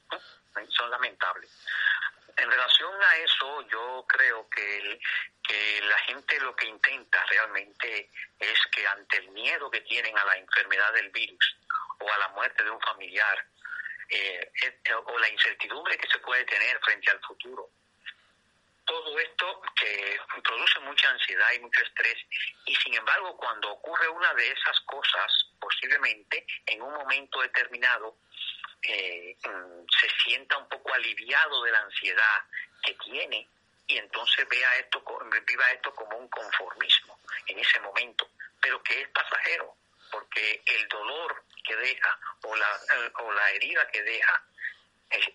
son 0.71 0.91
lamentables. 0.91 1.51
En 2.37 2.51
relación 2.51 3.03
a 3.03 3.17
eso, 3.17 3.69
yo 3.69 4.07
creo 4.09 4.49
que, 4.49 4.99
que 5.47 5.81
la 5.83 5.99
gente 5.99 6.41
lo 6.41 6.57
que 6.57 6.67
intenta 6.67 7.23
realmente 7.27 8.11
es 8.39 8.59
que 8.75 8.87
ante 8.87 9.19
el 9.19 9.29
miedo 9.33 9.71
que 9.71 9.83
tienen 9.83 10.17
a 10.17 10.25
la 10.25 10.39
enfermedad 10.39 10.95
del 10.95 11.11
virus 11.11 11.57
o 11.99 12.11
a 12.11 12.19
la 12.19 12.29
muerte 12.29 12.65
de 12.65 12.71
un 12.71 12.81
familiar, 12.81 13.47
eh, 14.15 14.53
eh, 14.63 14.95
o 14.95 15.19
la 15.19 15.29
incertidumbre 15.31 15.97
que 15.97 16.07
se 16.07 16.19
puede 16.19 16.45
tener 16.45 16.79
frente 16.81 17.11
al 17.11 17.21
futuro, 17.21 17.71
todo 18.85 19.19
esto 19.19 19.62
que 19.77 20.19
produce 20.43 20.81
mucha 20.81 21.11
ansiedad 21.11 21.53
y 21.55 21.61
mucho 21.61 21.83
estrés 21.83 22.17
y 22.67 22.75
sin 22.77 22.95
embargo 22.95 23.37
cuando 23.37 23.71
ocurre 23.71 24.09
una 24.09 24.35
de 24.35 24.49
esas 24.49 24.81
cosas 24.81 25.31
posiblemente 25.61 26.47
en 26.67 26.83
un 26.83 26.93
momento 26.95 27.41
determinado 27.41 28.17
eh, 28.83 29.37
mm, 29.45 29.85
se 30.01 30.09
sienta 30.25 30.59
un 30.59 30.69
poco 30.69 30.93
aliviado 30.95 31.62
de 31.62 31.71
la 31.71 31.81
ansiedad 31.81 32.45
que 32.83 32.95
tiene 32.95 33.49
y 33.87 33.99
entonces 33.99 34.49
vea 34.49 34.77
esto, 34.77 35.03
viva 35.47 35.71
esto 35.71 35.95
como 35.95 36.17
un 36.17 36.29
conformismo 36.29 37.19
en 37.47 37.59
ese 37.59 37.79
momento, 37.81 38.31
pero 38.61 38.83
que 38.83 39.03
es 39.03 39.09
pasajero, 39.09 39.77
porque 40.11 40.62
el 40.65 40.89
dolor 40.89 41.45
que 41.65 41.77
deja 41.77 42.19
o 42.45 42.57
la, 42.57 42.81
o 43.19 43.33
la 43.33 43.51
herida 43.51 43.87
que 43.89 44.03
deja 44.03 44.45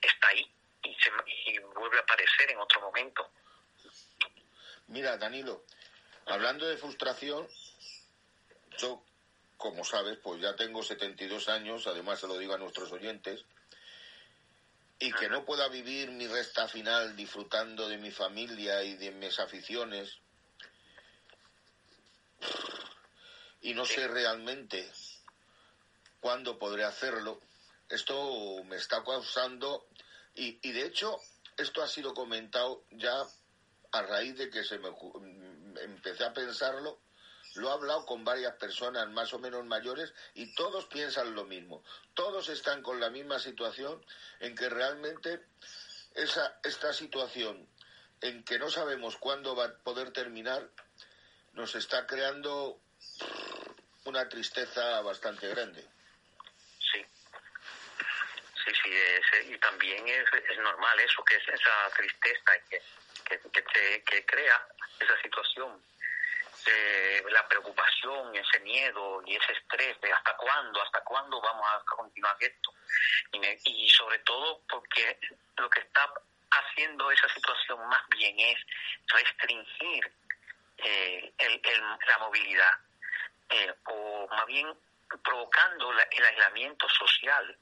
está 0.01 0.27
ahí 0.29 0.56
y, 0.83 0.93
se, 0.95 1.09
y 1.51 1.59
vuelve 1.59 1.97
a 1.97 2.01
aparecer 2.01 2.51
en 2.51 2.59
otro 2.59 2.81
momento. 2.81 3.29
Mira, 4.87 5.17
Danilo, 5.17 5.63
hablando 6.25 6.65
de 6.67 6.77
frustración, 6.77 7.47
yo 8.77 9.03
como 9.57 9.83
sabes, 9.83 10.19
pues 10.19 10.39
ya 10.39 10.55
tengo 10.55 10.83
72 10.83 11.49
años, 11.49 11.87
además 11.87 12.19
se 12.19 12.27
lo 12.27 12.37
digo 12.37 12.53
a 12.53 12.59
nuestros 12.59 12.91
oyentes, 12.91 13.43
y 14.99 15.11
que 15.11 15.29
no 15.29 15.45
pueda 15.45 15.67
vivir 15.67 16.11
mi 16.11 16.27
resta 16.27 16.67
final 16.67 17.15
disfrutando 17.15 17.87
de 17.89 17.97
mi 17.97 18.11
familia 18.11 18.83
y 18.83 18.95
de 18.95 19.11
mis 19.11 19.39
aficiones, 19.39 20.19
y 23.61 23.73
no 23.73 23.83
sé 23.85 24.07
realmente 24.07 24.89
cuándo 26.19 26.59
podré 26.59 26.83
hacerlo, 26.83 27.41
esto 27.89 28.63
me 28.65 28.75
está 28.75 29.03
causando, 29.03 29.87
y, 30.37 30.71
de 30.71 30.85
hecho, 30.85 31.19
esto 31.57 31.81
ha 31.81 31.87
sido 31.87 32.13
comentado 32.13 32.83
ya 32.91 33.25
a 33.91 34.01
raíz 34.03 34.37
de 34.37 34.49
que 34.49 34.63
se 34.63 34.77
me 34.79 34.89
empecé 35.81 36.25
a 36.25 36.33
pensarlo 36.33 36.99
lo 37.57 37.69
he 37.69 37.71
hablado 37.71 38.05
con 38.05 38.23
varias 38.23 38.53
personas 38.55 39.09
más 39.09 39.33
o 39.33 39.39
menos 39.39 39.65
mayores 39.65 40.13
y 40.35 40.53
todos 40.53 40.85
piensan 40.85 41.33
lo 41.33 41.43
mismo. 41.45 41.83
Todos 42.13 42.49
están 42.49 42.83
con 42.83 42.99
la 42.99 43.09
misma 43.09 43.39
situación 43.39 44.03
en 44.39 44.55
que 44.55 44.69
realmente 44.69 45.43
esa, 46.13 46.59
esta 46.63 46.93
situación 46.93 47.67
en 48.21 48.43
que 48.43 48.59
no 48.59 48.69
sabemos 48.69 49.17
cuándo 49.17 49.55
va 49.55 49.65
a 49.65 49.77
poder 49.77 50.11
terminar 50.11 50.69
nos 51.53 51.75
está 51.75 52.05
creando 52.05 52.79
una 54.05 54.29
tristeza 54.29 55.01
bastante 55.01 55.47
grande. 55.47 55.96
Sí, 58.67 58.73
sí, 58.83 58.91
sí, 59.31 59.53
y 59.53 59.57
también 59.59 60.05
es, 60.07 60.25
es, 60.33 60.57
normal 60.59 60.99
eso, 60.99 61.23
que 61.23 61.35
es 61.37 61.47
esa 61.47 61.89
tristeza 61.95 62.51
que, 62.69 62.81
que, 63.25 64.03
que 64.03 64.25
crea 64.25 64.67
esa 64.99 65.21
situación 65.21 65.81
eh, 66.65 67.23
la 67.29 67.47
preocupación, 67.47 68.35
ese 68.35 68.59
miedo 68.59 69.21
y 69.25 69.35
ese 69.37 69.53
estrés 69.53 69.99
de 70.01 70.11
hasta 70.11 70.35
cuándo, 70.35 70.81
hasta 70.81 71.01
cuándo 71.01 71.39
vamos 71.39 71.65
a 71.65 71.81
continuar 71.85 72.35
esto. 72.39 72.73
Y, 73.63 73.89
sobre 73.89 74.19
todo 74.19 74.61
porque 74.67 75.17
lo 75.57 75.69
que 75.69 75.79
está 75.79 76.11
haciendo 76.51 77.09
esa 77.11 77.29
situación 77.29 77.87
más 77.87 78.01
bien 78.09 78.37
es 78.39 78.57
restringir 79.07 80.11
eh, 80.77 81.33
la 82.07 82.17
movilidad 82.19 82.73
eh, 83.49 83.73
o 83.85 84.27
más 84.29 84.45
bien 84.45 84.67
provocando 85.23 85.91
el 85.91 86.25
aislamiento 86.25 86.87
social 86.89 87.57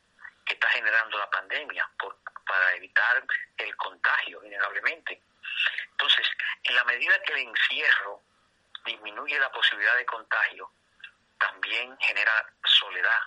que 0.46 0.54
está 0.54 0.70
generando 0.70 1.18
la 1.18 1.30
pandemia 1.30 1.90
por, 1.98 2.18
para 2.46 2.74
evitar 2.75 3.24
el 3.58 3.75
contagio, 3.75 4.44
innegablemente. 4.44 5.22
Entonces, 5.92 6.28
en 6.64 6.75
la 6.75 6.84
medida 6.84 7.22
que 7.24 7.34
el 7.34 7.40
encierro 7.40 8.22
disminuye 8.86 9.40
la 9.40 9.52
posibilidad 9.52 9.96
de 9.96 10.06
contagio, 10.06 10.72
también 11.40 11.98
genera 12.00 12.46
soledad. 12.64 13.22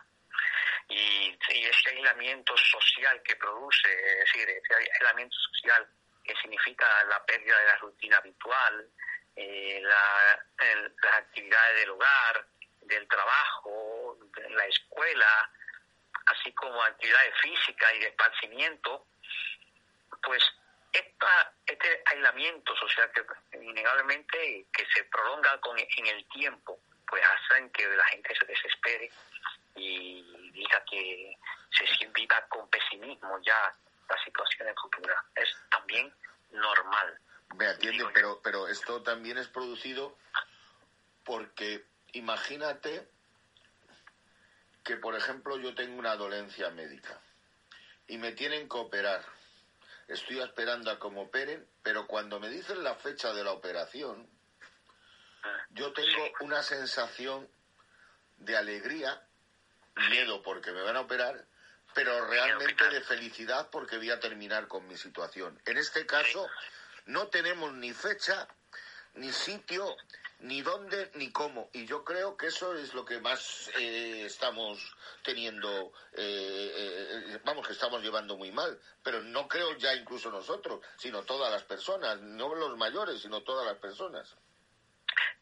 Y, 0.88 1.36
ese 1.48 1.90
aislamiento 1.90 2.56
social 2.56 3.22
que 3.22 3.36
produce, 3.36 3.88
es 3.92 4.18
decir, 4.20 4.48
ese 4.48 4.74
aislamiento 4.74 5.36
social 5.36 5.86
que 6.24 6.34
significa 6.36 6.86
la 7.04 7.24
pérdida 7.24 7.58
de 7.58 7.66
la 7.66 7.76
rutina 7.76 8.18
habitual, 8.18 8.88
eh, 9.36 9.80
las 9.82 11.14
actividades 11.14 11.80
del 11.80 11.90
hogar, 11.90 12.46
del 12.82 13.06
trabajo, 13.08 14.18
de 14.34 14.50
la 14.50 14.64
escuela, 14.66 15.50
así 16.30 16.52
como 16.52 16.82
actividades 16.82 17.34
físicas 17.40 17.92
y 17.94 17.98
de 18.00 18.08
esparcimiento, 18.08 19.06
pues 20.22 20.42
esta, 20.92 21.52
este 21.66 22.02
aislamiento 22.06 22.74
social 22.76 23.10
que 23.12 23.58
innegablemente 23.58 24.66
que 24.72 24.86
se 24.94 25.04
prolonga 25.04 25.58
con, 25.60 25.78
en 25.78 26.06
el 26.06 26.26
tiempo, 26.28 26.78
pues 27.06 27.22
hacen 27.24 27.70
que 27.70 27.86
la 27.86 28.04
gente 28.06 28.34
se 28.38 28.46
desespere 28.46 29.10
y 29.74 30.50
diga 30.52 30.82
que 30.90 31.36
se 31.70 32.06
viva 32.06 32.44
con 32.48 32.68
pesimismo 32.68 33.40
ya 33.42 33.74
la 34.08 34.24
situación 34.24 34.68
en 34.68 34.76
futura. 34.76 35.24
Es 35.34 35.48
también 35.70 36.12
normal. 36.50 37.18
Me 37.56 37.66
atiende, 37.66 38.06
pero, 38.12 38.40
pero 38.42 38.68
esto 38.68 39.02
también 39.02 39.38
es 39.38 39.48
producido 39.48 40.16
porque 41.24 41.84
imagínate 42.12 43.08
que, 44.88 44.96
por 44.96 45.14
ejemplo, 45.14 45.58
yo 45.58 45.74
tengo 45.74 45.98
una 45.98 46.16
dolencia 46.16 46.70
médica 46.70 47.20
y 48.06 48.16
me 48.16 48.32
tienen 48.32 48.70
que 48.70 48.78
operar. 48.78 49.22
Estoy 50.06 50.40
esperando 50.40 50.90
a 50.90 50.98
que 50.98 51.10
me 51.10 51.20
operen, 51.20 51.68
pero 51.82 52.06
cuando 52.06 52.40
me 52.40 52.48
dicen 52.48 52.82
la 52.82 52.94
fecha 52.94 53.34
de 53.34 53.44
la 53.44 53.52
operación, 53.52 54.26
yo 55.72 55.92
tengo 55.92 56.30
una 56.40 56.62
sensación 56.62 57.46
de 58.38 58.56
alegría, 58.56 59.22
miedo 60.08 60.42
porque 60.42 60.72
me 60.72 60.80
van 60.80 60.96
a 60.96 61.02
operar, 61.02 61.44
pero 61.92 62.24
realmente 62.24 62.88
de 62.88 63.02
felicidad 63.02 63.68
porque 63.70 63.98
voy 63.98 64.10
a 64.10 64.20
terminar 64.20 64.68
con 64.68 64.88
mi 64.88 64.96
situación. 64.96 65.60
En 65.66 65.76
este 65.76 66.06
caso, 66.06 66.48
no 67.04 67.28
tenemos 67.28 67.74
ni 67.74 67.92
fecha, 67.92 68.48
ni 69.12 69.32
sitio, 69.32 69.94
ni 70.40 70.62
dónde, 70.62 71.10
ni 71.14 71.32
cómo. 71.32 71.70
Y 71.72 71.86
yo 71.86 72.04
creo 72.04 72.36
que 72.36 72.46
eso 72.46 72.74
es 72.74 72.94
lo 72.94 73.04
que 73.04 73.20
más 73.20 73.70
eh, 73.78 74.24
estamos 74.24 74.78
teniendo, 75.22 75.92
eh, 76.12 76.72
eh, 76.76 77.40
vamos, 77.44 77.66
que 77.66 77.72
estamos 77.72 78.02
llevando 78.02 78.36
muy 78.36 78.52
mal. 78.52 78.80
Pero 79.02 79.20
no 79.22 79.48
creo 79.48 79.76
ya 79.76 79.94
incluso 79.94 80.30
nosotros, 80.30 80.80
sino 80.96 81.22
todas 81.22 81.50
las 81.50 81.64
personas, 81.64 82.20
no 82.20 82.54
los 82.54 82.76
mayores, 82.76 83.20
sino 83.20 83.42
todas 83.42 83.66
las 83.66 83.78
personas. 83.78 84.36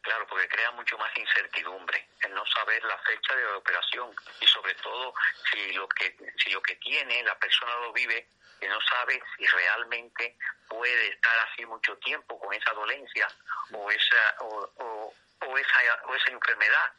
Claro, 0.01 0.25
porque 0.27 0.47
crea 0.47 0.71
mucho 0.71 0.97
más 0.97 1.15
incertidumbre 1.17 2.09
el 2.21 2.33
no 2.33 2.45
saber 2.45 2.83
la 2.83 2.97
fecha 2.99 3.35
de 3.35 3.43
la 3.43 3.57
operación 3.57 4.15
y 4.39 4.47
sobre 4.47 4.73
todo 4.75 5.13
si 5.51 5.73
lo 5.73 5.87
que 5.89 6.15
si 6.37 6.49
lo 6.49 6.61
que 6.61 6.75
tiene 6.77 7.23
la 7.23 7.37
persona 7.37 7.75
lo 7.81 7.91
vive 7.91 8.29
que 8.59 8.67
no 8.67 8.79
sabe 8.81 9.21
si 9.37 9.45
realmente 9.45 10.37
puede 10.67 11.09
estar 11.09 11.33
así 11.47 11.65
mucho 11.65 11.95
tiempo 11.97 12.39
con 12.39 12.53
esa 12.53 12.73
dolencia 12.73 13.27
o 13.71 13.89
esa 13.91 14.35
o, 14.41 15.13
esa 15.57 16.05
o 16.05 16.15
esa 16.15 16.31
enfermedad. 16.31 16.93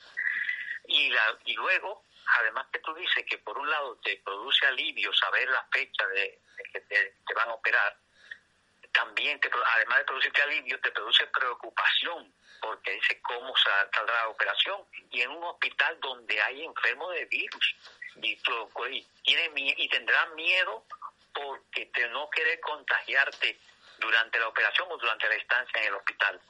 Y 0.87 1.11
la 1.11 1.38
y 1.44 1.55
luego 1.55 2.05
además 2.38 2.66
que 2.73 2.79
tú 2.81 2.94
dices 2.94 3.25
que 3.29 3.38
por 3.38 3.59
un 3.59 3.68
lado 3.68 3.97
te 4.03 4.16
produce 4.25 4.66
alivio 4.66 5.12
saber 5.12 5.49
la 5.49 5.64
fecha 5.73 6.07
de, 6.09 6.40
que 6.73 6.81
te, 6.81 7.14
van 7.35 7.49
a 7.49 7.55
operar 7.55 7.97
también 8.92 9.38
te, 9.40 9.51
además 9.77 9.99
de 9.99 10.05
producirte 10.05 10.42
alivio 10.42 10.81
te 10.81 10.90
produce 10.90 11.27
preocupación 11.27 12.33
porque 12.61 12.92
dice 12.92 13.21
cómo 13.23 13.55
saldrá 13.57 14.14
la 14.14 14.29
operación 14.29 14.85
y 15.11 15.23
en 15.23 15.31
un 15.31 15.44
hospital 15.44 15.99
donde 16.01 16.40
hay 16.42 16.64
enfermos 16.64 17.14
de 17.14 17.25
virus 17.27 17.77
y, 18.16 18.37
tiene, 19.23 19.75
y 19.77 19.88
tendrán 19.88 20.35
miedo 20.35 20.85
porque 21.38 21.87
te 21.87 22.09
no 22.09 22.29
querer 22.31 22.59
contagiarte 22.61 23.59
durante 23.98 24.38
la 24.38 24.48
operación 24.48 24.88
o 24.90 24.96
durante 24.96 25.29
la 25.29 25.37
estancia 25.37 25.81
en 25.81 25.88
el 25.88 25.94
hospital. 25.94 26.40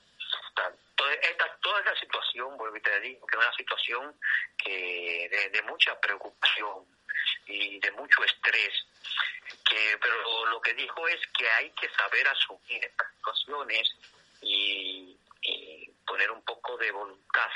Toda 0.96 1.12
esta, 1.14 1.56
toda 1.60 1.78
esta 1.80 2.00
situación, 2.00 2.56
vuelvo 2.56 2.76
y 2.76 2.80
te 2.80 3.00
digo, 3.00 3.26
que 3.26 3.36
es 3.36 3.44
una 3.44 3.54
situación 3.54 4.18
que 4.56 5.50
de, 5.52 5.62
mucha 5.62 5.98
preocupación 6.00 6.84
y 7.46 7.78
de 7.78 7.90
mucho 7.92 8.24
estrés, 8.24 8.86
que 9.68 9.98
pero 10.00 10.46
lo 10.46 10.60
que 10.60 10.74
dijo 10.74 11.06
es 11.06 11.20
que 11.36 11.48
hay 11.50 11.70
que 11.70 11.88
saber 11.90 12.26
asumir 12.28 12.84
estas 12.84 13.12
situaciones 13.14 13.94
y, 14.40 15.16
poner 16.06 16.30
un 16.30 16.42
poco 16.42 16.76
de 16.78 16.90
voluntad 16.90 17.50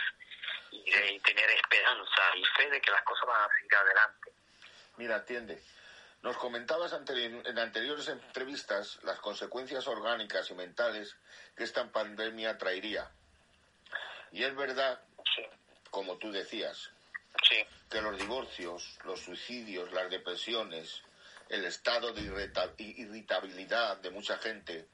y, 0.71 0.91
de, 0.91 1.13
y 1.15 1.21
tener 1.21 1.51
esperanza 1.51 2.23
y 2.37 2.45
fe 2.57 2.69
de 2.69 2.81
que 2.83 2.91
las 2.91 3.03
cosas 3.03 3.27
van 3.27 3.51
a 3.51 3.55
seguir 3.57 3.75
adelante. 3.75 4.31
Mira, 4.99 5.17
atiende. 5.17 5.63
Nos 6.23 6.37
comentabas 6.37 6.93
en 6.93 7.59
anteriores 7.59 8.07
entrevistas 8.07 9.01
las 9.03 9.19
consecuencias 9.19 9.89
orgánicas 9.89 10.49
y 10.51 10.55
mentales 10.55 11.17
que 11.57 11.65
esta 11.65 11.91
pandemia 11.91 12.57
traería. 12.59 13.11
Y 14.31 14.45
es 14.45 14.55
verdad, 14.55 15.01
como 15.91 16.19
tú 16.19 16.31
decías, 16.31 16.91
que 17.91 18.01
los 18.01 18.17
divorcios, 18.19 18.99
los 19.05 19.21
suicidios, 19.21 19.93
las 19.93 20.11
depresiones, 20.11 21.03
el 21.49 21.65
estado 21.65 22.13
de 22.13 22.23
irritabilidad 22.79 23.97
de 23.97 24.11
mucha 24.11 24.39
gente 24.39 24.87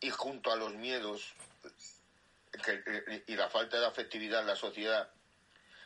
y 0.00 0.10
junto 0.10 0.50
a 0.50 0.56
los 0.56 0.72
miedos 0.74 1.34
y 3.26 3.36
la 3.36 3.50
falta 3.50 3.78
de 3.78 3.86
afectividad 3.86 4.40
en 4.40 4.46
la 4.46 4.56
sociedad 4.56 5.10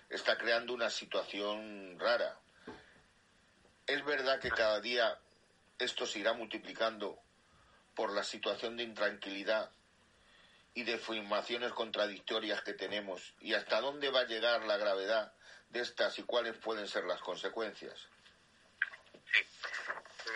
está 0.09 0.39
creando 0.39 0.73
una 0.73 0.89
situación 0.89 1.99
rara 1.99 2.39
es 3.91 4.05
verdad 4.05 4.39
que 4.39 4.51
cada 4.51 4.81
día 4.81 5.19
esto 5.79 6.07
se 6.07 6.21
irá 6.21 6.33
multiplicando 6.33 7.19
por 7.97 8.13
la 8.13 8.23
situación 8.23 8.77
de 8.77 8.85
intranquilidad 8.85 9.71
y 10.75 10.85
de 10.85 10.93
informaciones 10.93 11.73
contradictorias 11.73 12.63
que 12.63 12.75
tenemos 12.75 13.35
y 13.41 13.55
hasta 13.55 13.81
dónde 13.81 14.11
va 14.11 14.21
a 14.21 14.27
llegar 14.27 14.63
la 14.63 14.77
gravedad 14.77 15.33
de 15.71 15.81
estas 15.81 16.17
y 16.21 16.23
cuáles 16.23 16.57
pueden 16.59 16.87
ser 16.87 17.05
las 17.05 17.21
consecuencias. 17.21 18.09
Sí. 19.33 19.45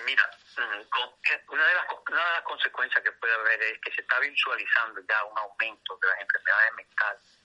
Mira, 0.05 0.29
mm, 0.57 0.81
eh, 0.81 1.45
una 1.49 1.67
de, 1.67 1.75
las, 1.75 1.87
una 2.11 2.27
de 2.27 2.33
las 2.33 2.43
consecuencias 2.43 3.05
que 3.05 3.13
puede 3.13 3.35
haber 3.35 3.63
es 3.63 3.81
que 3.81 3.93
se 3.93 4.01
está 4.01 4.19
visualizando 4.19 5.01
ya 5.09 5.25
un 5.25 5.39
aumento 5.39 5.97
de 6.03 6.09
las 6.09 6.21
enfermedades 6.21 6.75
mentales 6.75 7.41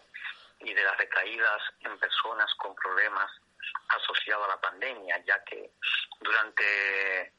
y 0.61 0.73
de 0.73 0.83
las 0.83 0.97
recaídas 0.97 1.61
en 1.81 1.99
personas 1.99 2.51
con 2.55 2.73
problemas 2.75 3.31
asociado 3.89 4.45
a 4.45 4.49
la 4.49 4.61
pandemia, 4.61 5.23
ya 5.25 5.43
que 5.43 5.71
durante 6.19 7.33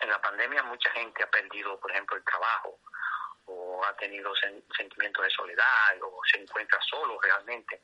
en 0.00 0.08
la 0.08 0.20
pandemia 0.20 0.62
mucha 0.64 0.90
gente 0.90 1.22
ha 1.22 1.30
perdido, 1.30 1.78
por 1.80 1.90
ejemplo, 1.90 2.16
el 2.16 2.24
trabajo 2.24 2.78
o 3.46 3.84
ha 3.84 3.94
tenido 3.96 4.32
sentimientos 4.76 5.24
de 5.24 5.30
soledad 5.30 6.02
o 6.02 6.20
se 6.30 6.40
encuentra 6.40 6.80
solo 6.82 7.18
realmente 7.20 7.82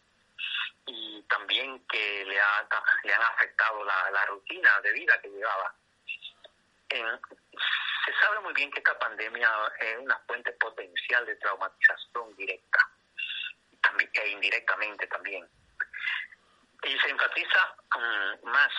y 0.87 1.23
también 1.29 1.87
que 1.87 2.25
le, 2.25 2.41
ha, 2.41 2.67
le 3.05 3.15
han 3.15 3.23
afectado 3.23 3.85
la, 3.85 4.11
la 4.11 4.27
rutina 4.27 4.81
de 4.81 4.93
vida 4.93 5.21
que 5.21 5.29
llevaba. 5.29 5.75
se 6.89 8.13
sabe 8.21 8.41
muy 8.41 8.53
bien 8.55 8.71
que 8.71 8.81
esta 8.81 8.99
pandemia 8.99 9.51
es 9.81 9.99
una 9.99 10.19
fuente 10.27 10.53
potencial 10.53 11.27
de 11.27 11.37
traumatización 11.37 12.35
directa 12.37 12.79
e 14.15 14.29
indirectamente 14.31 15.07
también 15.07 15.49
y 16.83 16.99
se 16.99 17.11
enfatiza 17.11 17.77
mm, 17.97 18.49
más 18.49 18.73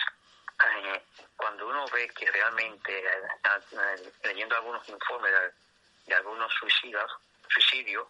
eh, 0.64 1.02
cuando 1.36 1.68
uno 1.68 1.86
ve 1.92 2.08
que 2.08 2.30
realmente, 2.30 2.98
eh, 2.98 3.22
eh, 3.72 4.12
leyendo 4.24 4.56
algunos 4.56 4.88
informes 4.88 5.32
de, 6.06 6.14
algunos 6.14 6.52
suicidios, 6.54 7.10
suicidios, 7.48 8.06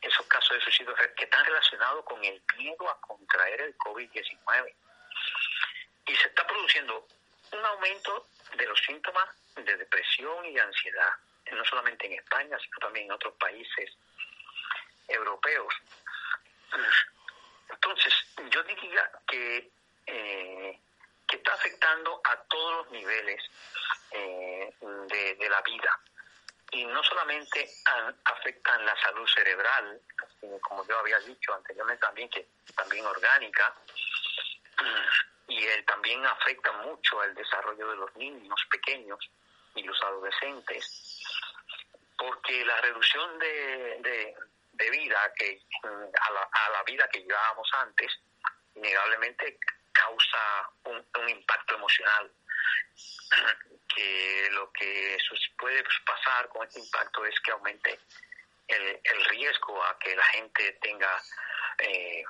esos 0.00 0.26
casos 0.26 0.56
de 0.56 0.62
suicidio 0.62 0.94
que 0.94 1.24
están 1.24 1.44
relacionados 1.44 2.04
con 2.04 2.24
el 2.24 2.42
miedo 2.56 2.88
a 2.88 3.00
contraer 3.00 3.60
el 3.60 3.76
COVID-19. 3.78 4.74
Y 6.06 6.16
se 6.16 6.28
está 6.28 6.46
produciendo 6.46 7.06
un 7.52 7.64
aumento 7.64 8.28
de 8.56 8.66
los 8.66 8.80
síntomas 8.80 9.28
de 9.54 9.76
depresión 9.76 10.44
y 10.46 10.54
de 10.54 10.60
ansiedad, 10.60 11.12
no 11.52 11.64
solamente 11.64 12.06
en 12.06 12.14
España, 12.14 12.56
sino 12.58 12.78
también 12.78 13.06
en 13.06 13.12
otros 13.12 13.34
países 13.34 13.90
europeos. 15.08 15.74
Entonces, 17.72 18.14
yo 18.50 18.62
diría 18.64 19.10
que, 19.26 19.70
eh, 20.06 20.80
que 21.26 21.36
está 21.36 21.54
afectando 21.54 22.20
a 22.24 22.36
todos 22.44 22.84
los 22.84 22.90
niveles 22.92 23.42
eh, 24.10 24.74
de, 25.38 25.48
la 25.48 25.60
vida. 25.62 25.98
Y 26.72 26.84
no 26.86 27.02
solamente 27.02 27.68
afectan 28.24 28.84
la 28.84 28.96
salud 29.00 29.26
cerebral, 29.28 30.00
como 30.62 30.86
yo 30.86 30.98
había 30.98 31.18
dicho 31.20 31.52
anteriormente 31.52 32.00
también, 32.00 32.28
que 32.28 32.48
también 32.76 33.04
orgánica, 33.06 33.74
y 35.48 35.64
él 35.64 35.84
también 35.84 36.24
afecta 36.24 36.70
mucho 36.72 37.20
al 37.20 37.34
desarrollo 37.34 37.90
de 37.90 37.96
los 37.96 38.16
niños 38.16 38.60
pequeños 38.70 39.18
y 39.74 39.82
los 39.82 40.00
adolescentes, 40.02 41.22
porque 42.16 42.64
la 42.64 42.80
reducción 42.80 43.38
de, 43.40 43.96
de 44.00 44.36
vida 44.88 45.32
que 45.36 45.60
a 45.82 46.30
la, 46.30 46.48
a 46.50 46.70
la 46.70 46.82
vida 46.84 47.08
que 47.12 47.20
llevábamos 47.20 47.68
antes 47.74 48.10
innegablemente 48.74 49.58
causa 49.92 50.70
un, 50.84 51.04
un 51.20 51.28
impacto 51.28 51.74
emocional 51.74 52.30
que 53.94 54.48
lo 54.52 54.72
que 54.72 55.18
puede 55.58 55.84
pasar 56.06 56.48
con 56.48 56.66
este 56.66 56.80
impacto 56.80 57.24
es 57.24 57.38
que 57.40 57.50
aumente 57.50 57.98
el, 58.68 59.00
el 59.02 59.24
riesgo 59.26 59.82
a 59.84 59.98
que 59.98 60.14
la 60.16 60.24
gente 60.24 60.78
tenga 60.80 61.20
eh, 61.78 62.22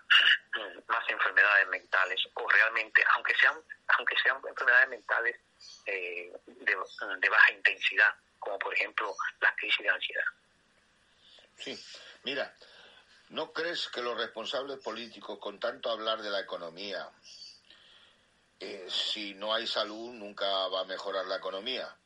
más 0.89 1.09
enfermedades 1.09 1.69
mentales 1.69 2.21
o 2.35 2.49
realmente, 2.49 3.03
aunque 3.15 3.35
sean, 3.37 3.57
aunque 3.99 4.17
sean 4.23 4.41
enfermedades 4.47 4.89
mentales 4.89 5.37
eh, 5.87 6.33
de, 6.47 6.77
de, 7.21 7.29
baja 7.29 7.53
intensidad, 7.53 8.15
como 8.39 8.59
por 8.59 8.75
ejemplo 8.75 9.15
la 9.41 9.55
crisis 9.57 9.79
de 9.79 9.89
ansiedad. 9.89 10.25
Sí, 11.57 11.79
mira, 12.25 12.55
¿no 13.31 13.53
crees 13.53 13.89
que 13.89 14.03
los 14.03 14.17
responsables 14.17 14.79
políticos, 14.79 15.39
con 15.39 15.59
tanto 15.59 15.91
hablar 15.91 16.23
de 16.23 16.31
la 16.31 16.41
economía, 16.41 17.09
eh, 18.59 18.87
si 18.89 19.35
no 19.35 19.55
hay 19.55 19.67
salud 19.67 20.13
nunca 20.13 20.47
va 20.69 20.81
a 20.81 20.85
mejorar 20.85 21.27
la 21.27 21.37
economía? 21.37 21.97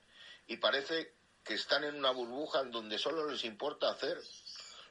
Y 0.47 0.59
parece 0.59 1.15
que 1.45 1.55
están 1.55 1.85
en 1.85 1.97
una 1.97 2.11
burbuja 2.11 2.61
en 2.61 2.71
donde 2.71 2.99
solo 2.99 3.29
les 3.29 3.45
importa 3.45 3.91
hacer 3.91 4.19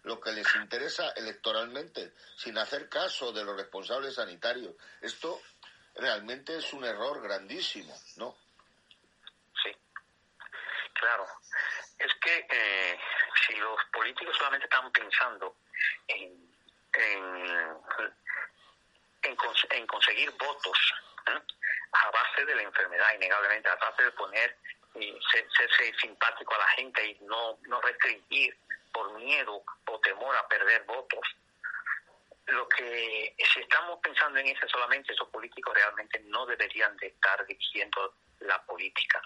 lo 0.03 0.19
que 0.19 0.31
les 0.33 0.47
interesa 0.55 1.11
electoralmente, 1.11 2.13
sin 2.35 2.57
hacer 2.57 2.89
caso 2.89 3.31
de 3.31 3.43
los 3.43 3.55
responsables 3.55 4.15
sanitarios. 4.15 4.75
Esto 5.01 5.41
realmente 5.95 6.57
es 6.57 6.73
un 6.73 6.83
error 6.83 7.21
grandísimo, 7.21 7.97
¿no? 8.17 8.35
Sí, 9.63 9.71
claro. 10.93 11.25
Es 11.97 12.11
que 12.21 12.47
eh, 12.49 12.99
si 13.47 13.55
los 13.55 13.77
políticos 13.91 14.35
solamente 14.37 14.65
están 14.65 14.91
pensando 14.91 15.55
en, 16.07 16.31
en, 16.93 17.77
en, 19.23 19.87
conseguir 19.87 20.31
votos 20.31 20.93
¿eh? 21.27 21.39
a 21.91 22.11
base 22.11 22.45
de 22.45 22.55
la 22.55 22.63
enfermedad, 22.63 23.13
innegablemente, 23.15 23.69
a 23.69 23.75
base 23.75 24.03
de 24.03 24.11
poner 24.11 24.57
y 24.95 25.17
ser, 25.31 25.47
ser, 25.55 25.95
simpático 25.99 26.53
a 26.55 26.59
la 26.59 26.67
gente 26.69 27.05
y 27.05 27.17
no, 27.21 27.57
no 27.67 27.81
restringir 27.81 28.57
por 28.91 29.13
miedo 29.13 29.63
o 29.85 29.99
temor 29.99 30.35
a 30.35 30.47
perder 30.47 30.83
votos. 30.83 31.35
Lo 32.47 32.67
que 32.67 33.35
si 33.53 33.59
estamos 33.61 33.99
pensando 34.03 34.39
en 34.39 34.47
eso 34.47 34.67
solamente, 34.67 35.13
esos 35.13 35.29
políticos 35.29 35.73
realmente 35.73 36.19
no 36.25 36.45
deberían 36.45 36.95
de 36.97 37.07
estar 37.07 37.45
dirigiendo 37.45 38.15
la 38.41 38.61
política. 38.63 39.21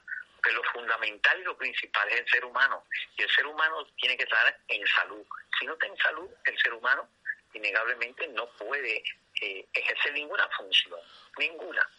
Lo 0.53 0.63
fundamental 0.63 1.39
y 1.39 1.43
lo 1.43 1.57
principal 1.57 2.07
es 2.09 2.21
el 2.21 2.29
ser 2.29 2.45
humano. 2.45 2.83
Y 3.17 3.23
el 3.23 3.29
ser 3.29 3.45
humano 3.45 3.85
tiene 3.97 4.17
que 4.17 4.23
estar 4.23 4.59
en 4.67 4.87
salud. 4.87 5.25
Si 5.59 5.65
no 5.65 5.73
está 5.73 5.87
en 5.87 5.97
salud, 5.97 6.29
el 6.45 6.57
ser 6.59 6.73
humano 6.73 7.09
innegablemente 7.53 8.27
no 8.27 8.47
puede 8.51 9.03
eh, 9.41 9.65
ejercer 9.73 10.13
ninguna 10.13 10.47
función, 10.49 10.99
ninguna. 11.37 11.89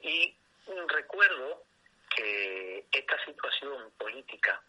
Y 0.00 0.34
recuerdo 0.88 1.64
que 2.14 2.84
esta 2.92 3.24
situación 3.24 3.90
política 3.98 4.62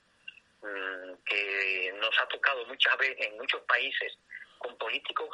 Mm, 0.62 1.14
que 1.24 1.94
nos 2.00 2.20
ha 2.20 2.28
tocado 2.28 2.66
muchas 2.66 2.98
veces 2.98 3.28
en 3.28 3.38
muchos 3.38 3.62
países 3.62 4.18
con 4.58 4.76
políticos 4.78 5.30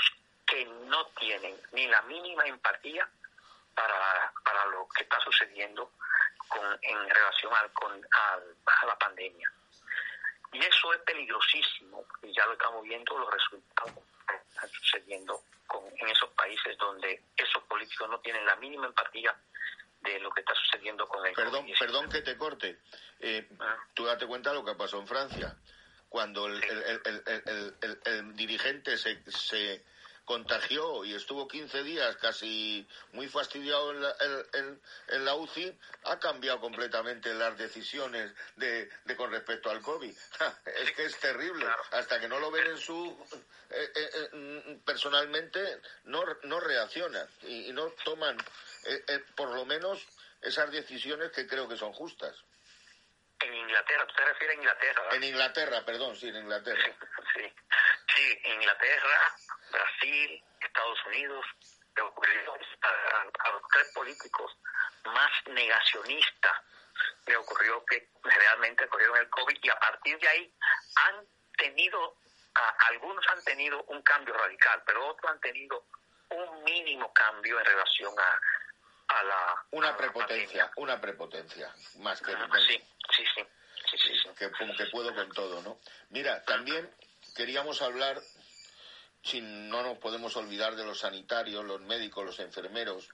que 0.45 0.65
no 0.65 1.05
tienen 1.17 1.55
ni 1.71 1.88
la 1.88 2.01
mínima 2.03 2.43
empatía 2.45 3.07
para, 3.73 4.33
para 4.43 4.65
lo 4.65 4.86
que 4.89 5.03
está 5.03 5.17
sucediendo 5.21 5.91
con, 6.54 6.80
en 6.82 7.10
relación 7.10 7.54
al, 7.54 7.72
con, 7.74 7.92
a 7.92 8.86
la 8.86 8.96
pandemia. 8.98 9.52
Y 10.54 10.60
eso 10.60 10.94
es 10.94 11.00
peligrosísimo, 11.02 12.06
y 12.22 12.32
ya 12.32 12.46
lo 12.46 12.54
estamos 12.54 12.84
viendo 12.84 13.18
los 13.18 13.32
resultados 13.32 13.94
que 14.28 14.36
están 14.36 14.70
sucediendo 14.70 15.42
con, 15.66 15.84
en 15.98 16.10
esos 16.10 16.30
países 16.32 16.78
donde 16.78 17.24
esos 17.36 17.63
políticos 17.63 18.08
no 18.10 18.20
tienen 18.20 18.46
la 18.46 18.56
mínima 18.58 18.86
empatía 18.86 19.36
de 20.02 20.20
lo 20.20 20.30
que 20.32 20.42
está 20.42 20.54
sucediendo 20.54 21.08
con 21.08 21.26
el 21.26 21.34
Perdón, 21.34 21.66
perdón 21.80 22.10
que 22.10 22.22
te 22.22 22.38
corte. 22.38 22.78
Eh, 23.20 23.48
ah. 23.60 23.78
Tú 23.94 24.06
date 24.06 24.28
cuenta 24.28 24.54
lo 24.54 24.63
que 24.63 24.76
pasó 24.76 25.00
en 25.00 25.08
Francia. 25.08 25.56
Cuando 26.10 26.46
el, 26.46 26.62
el, 28.06 28.36
dirigente 28.36 28.98
se, 28.98 29.24
se, 29.32 29.84
contagió 30.25 31.03
y 31.03 31.13
estuvo 31.13 31.47
15 31.47 31.83
días 31.83 32.15
casi 32.17 32.88
muy 33.12 33.27
fastidiado 33.27 33.91
en 33.91 34.01
la, 34.01 34.15
en, 35.09 35.25
la 35.25 35.36
UCI, 35.36 35.77
ha 36.05 36.19
cambiado 36.19 36.59
completamente 36.59 37.33
las 37.33 37.57
decisiones 37.57 38.31
de, 38.55 38.89
de 39.05 39.15
con 39.15 39.31
respecto 39.31 39.69
al 39.69 39.81
COVID. 39.81 40.15
es 40.65 40.91
que 40.91 41.05
es 41.05 41.19
terrible. 41.19 41.65
Hasta 41.91 42.19
que 42.19 42.27
no 42.27 42.39
lo 42.39 42.51
ven 42.51 42.67
en 42.67 42.77
su... 42.77 43.17
Eh, 43.69 43.91
eh, 43.95 44.29
mm, 44.33 44.79
personalmente 44.86 45.81
no, 46.03 46.23
no 46.43 46.59
reaccionan 46.59 47.27
y, 47.41 47.69
y 47.69 47.73
no 47.73 47.88
toman 48.05 48.38
eh, 48.86 49.03
eh, 49.07 49.23
por 49.36 49.49
lo 49.49 49.65
menos 49.65 50.05
esas 50.41 50.71
decisiones 50.71 51.31
que 51.31 51.47
creo 51.47 51.67
que 51.67 51.77
son 51.77 51.93
justas. 51.93 52.36
En 53.39 53.53
Inglaterra, 53.53 54.07
¿tú 54.07 54.13
te 54.15 54.25
refieres 54.25 54.57
a 54.57 54.59
Inglaterra? 54.59 55.03
En 55.12 55.23
Inglaterra, 55.23 55.86
perdón, 55.86 56.15
sí, 56.15 56.29
en 56.29 56.38
Inglaterra. 56.38 56.83
Sí, 57.33 57.41
Inglaterra, 58.54 59.36
Brasil, 59.72 60.44
Estados 60.60 61.06
Unidos, 61.08 61.46
a, 61.96 63.52
los 63.52 63.62
tres 63.72 63.92
políticos 63.94 64.52
más 65.06 65.32
negacionistas 65.48 66.54
le 67.26 67.36
ocurrió 67.38 67.84
que 67.86 68.10
realmente 68.24 68.86
ocurrió 68.86 69.16
el 69.16 69.30
COVID 69.30 69.58
y 69.62 69.70
a 69.70 69.80
partir 69.80 70.18
de 70.20 70.28
ahí 70.28 70.54
han 70.96 71.26
tenido, 71.58 72.18
algunos 72.89 73.26
han 73.30 73.44
tenido 73.44 73.84
un 73.84 74.02
cambio 74.02 74.34
radical, 74.34 74.82
pero 74.86 75.08
otros 75.08 75.32
han 75.32 75.39
tenido 75.39 75.86
un 76.30 76.63
mínimo 76.63 77.12
cambio 77.13 77.60
en 77.60 77.66
relación 77.66 78.13
a, 78.20 78.39
una 79.72 79.96
prepotencia, 79.96 80.72
una 80.78 81.00
prepotencia, 81.00 81.72
más 82.00 82.20
que... 82.22 82.32
Ah, 82.32 82.48
sí, 82.68 82.84
sí, 83.16 83.26
sí. 83.36 84.30
Que, 84.38 84.52
como 84.52 84.76
que 84.76 84.86
puedo 84.88 85.13
con 85.13 85.30
todo, 85.34 85.62
¿no? 85.62 85.80
Mira, 86.10 86.44
también 86.46 86.89
queríamos 87.36 87.82
hablar, 87.82 88.18
si 89.23 89.41
no 89.41 89.83
nos 89.83 89.97
podemos 89.99 90.36
olvidar 90.36 90.75
de 90.75 90.86
los 90.86 90.99
sanitarios, 90.99 91.63
los 91.63 91.81
médicos, 91.81 92.25
los 92.25 92.39
enfermeros, 92.39 93.09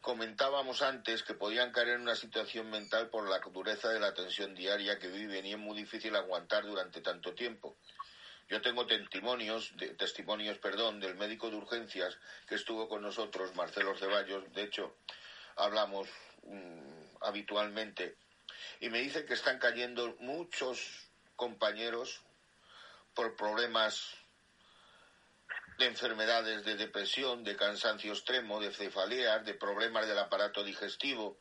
comentábamos 0.00 0.82
antes 0.82 1.22
que 1.22 1.34
podían 1.34 1.72
caer 1.72 1.90
en 1.90 2.00
una 2.02 2.16
situación 2.16 2.70
mental 2.70 3.08
por 3.08 3.28
la 3.28 3.38
dureza 3.38 3.90
de 3.90 4.00
la 4.00 4.14
tensión 4.14 4.54
diaria 4.54 4.98
que 4.98 5.08
viven 5.08 5.46
y 5.46 5.52
es 5.52 5.58
muy 5.58 5.76
difícil 5.76 6.16
aguantar 6.16 6.66
durante 6.66 7.00
tanto 7.00 7.34
tiempo. 7.34 7.76
Yo 8.48 8.60
tengo 8.60 8.84
testimonios, 8.84 9.76
de, 9.76 9.94
testimonios, 9.94 10.58
perdón, 10.58 10.98
del 10.98 11.14
médico 11.14 11.50
de 11.50 11.56
urgencias 11.56 12.18
que 12.48 12.56
estuvo 12.56 12.88
con 12.88 13.00
nosotros, 13.00 13.54
Marcelo 13.54 13.96
Ceballos. 13.96 14.52
De 14.52 14.64
hecho, 14.64 14.96
hablamos 15.54 16.08
mm, 16.42 17.16
habitualmente. 17.20 18.16
Y 18.80 18.88
me 18.88 18.98
dice 18.98 19.24
que 19.24 19.34
están 19.34 19.60
cayendo 19.60 20.16
muchos 20.18 21.06
compañeros 21.36 22.22
por 23.14 23.36
problemas 23.36 24.16
de 25.80 25.86
enfermedades 25.86 26.62
de 26.64 26.76
depresión, 26.76 27.42
de 27.42 27.56
cansancio 27.56 28.12
extremo, 28.12 28.60
de 28.60 28.70
cefaleas, 28.70 29.44
de 29.46 29.54
problemas 29.54 30.06
del 30.06 30.18
aparato 30.18 30.62
digestivo. 30.62 31.38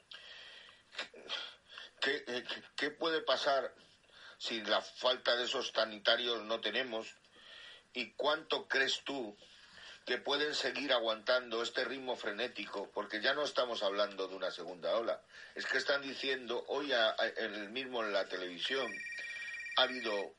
¿Qué, 1.99 2.23
qué 2.77 2.89
puede 2.89 3.21
pasar 3.21 3.75
si 4.37 4.61
la 4.61 4.81
falta 4.81 5.35
de 5.35 5.43
esos 5.43 5.71
sanitarios 5.75 6.41
no 6.43 6.61
tenemos? 6.61 7.13
¿Y 7.91 8.13
cuánto 8.13 8.67
crees 8.69 9.03
tú 9.03 9.37
que 10.05 10.17
pueden 10.17 10.55
seguir 10.55 10.93
aguantando 10.93 11.61
este 11.61 11.83
ritmo 11.83 12.15
frenético? 12.15 12.89
Porque 12.91 13.21
ya 13.21 13.33
no 13.33 13.43
estamos 13.43 13.83
hablando 13.83 14.29
de 14.29 14.35
una 14.35 14.51
segunda 14.51 14.95
ola. 14.95 15.21
Es 15.53 15.65
que 15.65 15.77
están 15.77 16.01
diciendo, 16.01 16.63
hoy 16.69 16.93
en 16.93 17.53
el 17.55 17.69
mismo 17.71 18.05
en 18.05 18.13
la 18.13 18.25
televisión, 18.29 18.89
ha 19.75 19.81
habido 19.81 20.33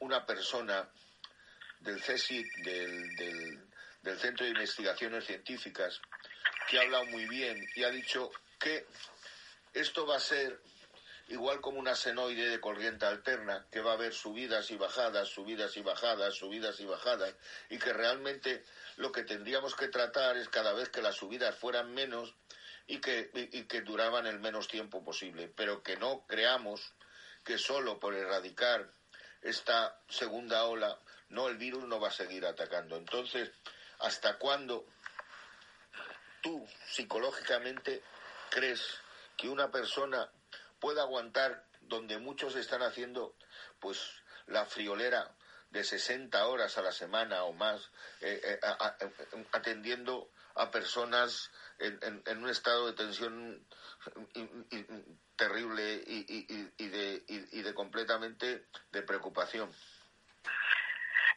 una 0.00 0.26
persona 0.26 0.92
del 1.80 2.00
CSIC, 2.00 2.46
del, 2.64 3.16
del, 3.16 4.18
Centro 4.18 4.44
de 4.44 4.52
Investigaciones 4.52 5.26
Científicas, 5.26 6.00
que 6.68 6.78
ha 6.78 6.82
hablado 6.82 7.04
muy 7.06 7.26
bien 7.26 7.68
y 7.74 7.84
ha 7.84 7.90
dicho 7.90 8.30
que 8.58 8.86
esto 9.74 10.06
va 10.06 10.16
a 10.16 10.20
ser 10.20 10.60
igual 11.28 11.60
como 11.60 11.78
una 11.78 11.94
senoide 11.94 12.48
de 12.48 12.60
corriente 12.60 13.04
alterna, 13.04 13.66
que 13.70 13.80
va 13.80 13.92
a 13.92 13.94
haber 13.94 14.14
subidas 14.14 14.70
y 14.70 14.76
bajadas, 14.76 15.28
subidas 15.28 15.76
y 15.76 15.82
bajadas, 15.82 16.34
subidas 16.34 16.80
y 16.80 16.86
bajadas, 16.86 17.34
y 17.68 17.78
que 17.78 17.92
realmente 17.92 18.64
lo 18.96 19.12
que 19.12 19.24
tendríamos 19.24 19.74
que 19.74 19.88
tratar 19.88 20.36
es 20.36 20.48
cada 20.48 20.72
vez 20.72 20.88
que 20.88 21.02
las 21.02 21.16
subidas 21.16 21.54
fueran 21.54 21.92
menos 21.92 22.34
y 22.86 23.00
que, 23.00 23.30
y, 23.34 23.64
que 23.64 23.82
duraban 23.82 24.26
el 24.26 24.40
menos 24.40 24.68
tiempo 24.68 25.04
posible, 25.04 25.52
pero 25.54 25.82
que 25.82 25.96
no 25.98 26.24
creamos 26.26 26.94
que 27.44 27.58
solo 27.58 27.98
por 28.00 28.14
erradicar 28.14 28.90
esta 29.42 30.00
segunda 30.08 30.64
ola, 30.64 30.98
no, 31.28 31.48
el 31.48 31.56
virus 31.56 31.84
no 31.84 32.00
va 32.00 32.08
a 32.08 32.12
seguir 32.12 32.46
atacando. 32.46 32.96
Entonces, 32.96 33.50
¿hasta 34.00 34.38
cuándo 34.38 34.86
tú 36.42 36.66
psicológicamente 36.86 38.02
crees 38.50 38.82
que 39.36 39.48
una 39.48 39.70
persona 39.70 40.30
pueda 40.80 41.02
aguantar 41.02 41.64
donde 41.80 42.18
muchos 42.18 42.56
están 42.56 42.82
haciendo 42.82 43.34
pues 43.80 43.98
la 44.46 44.64
friolera 44.64 45.34
de 45.70 45.84
60 45.84 46.46
horas 46.46 46.78
a 46.78 46.82
la 46.82 46.92
semana 46.92 47.44
o 47.44 47.52
más, 47.52 47.90
eh, 48.20 48.40
eh, 48.42 48.58
atendiendo 49.52 50.30
a 50.54 50.70
personas 50.70 51.50
en, 51.78 52.38
un 52.38 52.48
estado 52.48 52.86
de 52.86 52.92
tensión 52.94 53.66
terrible 55.36 56.02
y, 56.04 56.88
de, 56.88 57.24
y 57.28 57.62
de 57.62 57.74
completamente 57.74 58.66
de 58.90 59.02
preocupación. 59.02 59.70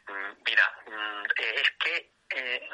Mm, 0.07 0.43
mira, 0.45 0.73
mm, 0.85 1.23
es 1.37 1.71
que 1.79 2.11
eh, 2.29 2.69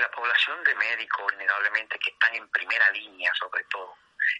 la 0.00 0.10
población 0.10 0.62
de 0.64 0.74
médicos, 0.74 1.32
innegablemente, 1.32 1.98
que 1.98 2.10
están 2.10 2.34
en 2.34 2.48
primera 2.48 2.90
línea, 2.90 3.32
sobre 3.34 3.64
todo, 3.64 3.96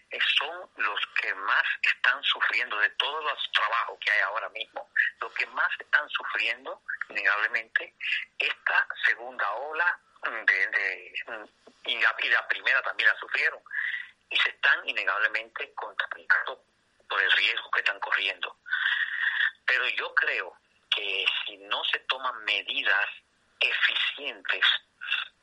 eh, 0.09 0.19
son 0.39 0.69
los 0.77 0.99
que 1.21 1.33
más 1.35 1.63
están 1.81 2.21
sufriendo 2.23 2.77
de 2.79 2.89
todos 2.91 3.23
los 3.23 3.51
trabajos 3.51 3.99
que 3.99 4.11
hay 4.11 4.21
ahora 4.21 4.49
mismo, 4.49 4.89
los 5.19 5.31
que 5.33 5.45
más 5.47 5.69
están 5.79 6.09
sufriendo, 6.09 6.81
innegablemente, 7.09 7.93
esta 8.39 8.87
segunda 9.05 9.51
ola 9.53 9.99
de, 10.23 11.13
y, 11.85 11.99
la, 12.01 12.47
primera 12.47 12.81
también 12.81 13.09
la 13.09 13.19
sufrieron 13.19 13.61
y 14.29 14.37
se 14.37 14.49
están 14.49 14.87
innegablemente 14.89 15.71
contaminando 15.75 16.63
por 17.07 17.21
el 17.21 17.31
riesgo 17.33 17.69
que 17.71 17.81
están 17.81 17.99
corriendo. 17.99 18.57
Pero 19.65 19.87
yo 19.89 20.13
creo 20.15 20.57
que 20.95 21.25
si 21.45 21.57
no 21.57 21.83
se 21.83 21.99
toman 21.99 22.43
medidas 22.45 23.07
eficientes 23.59 24.65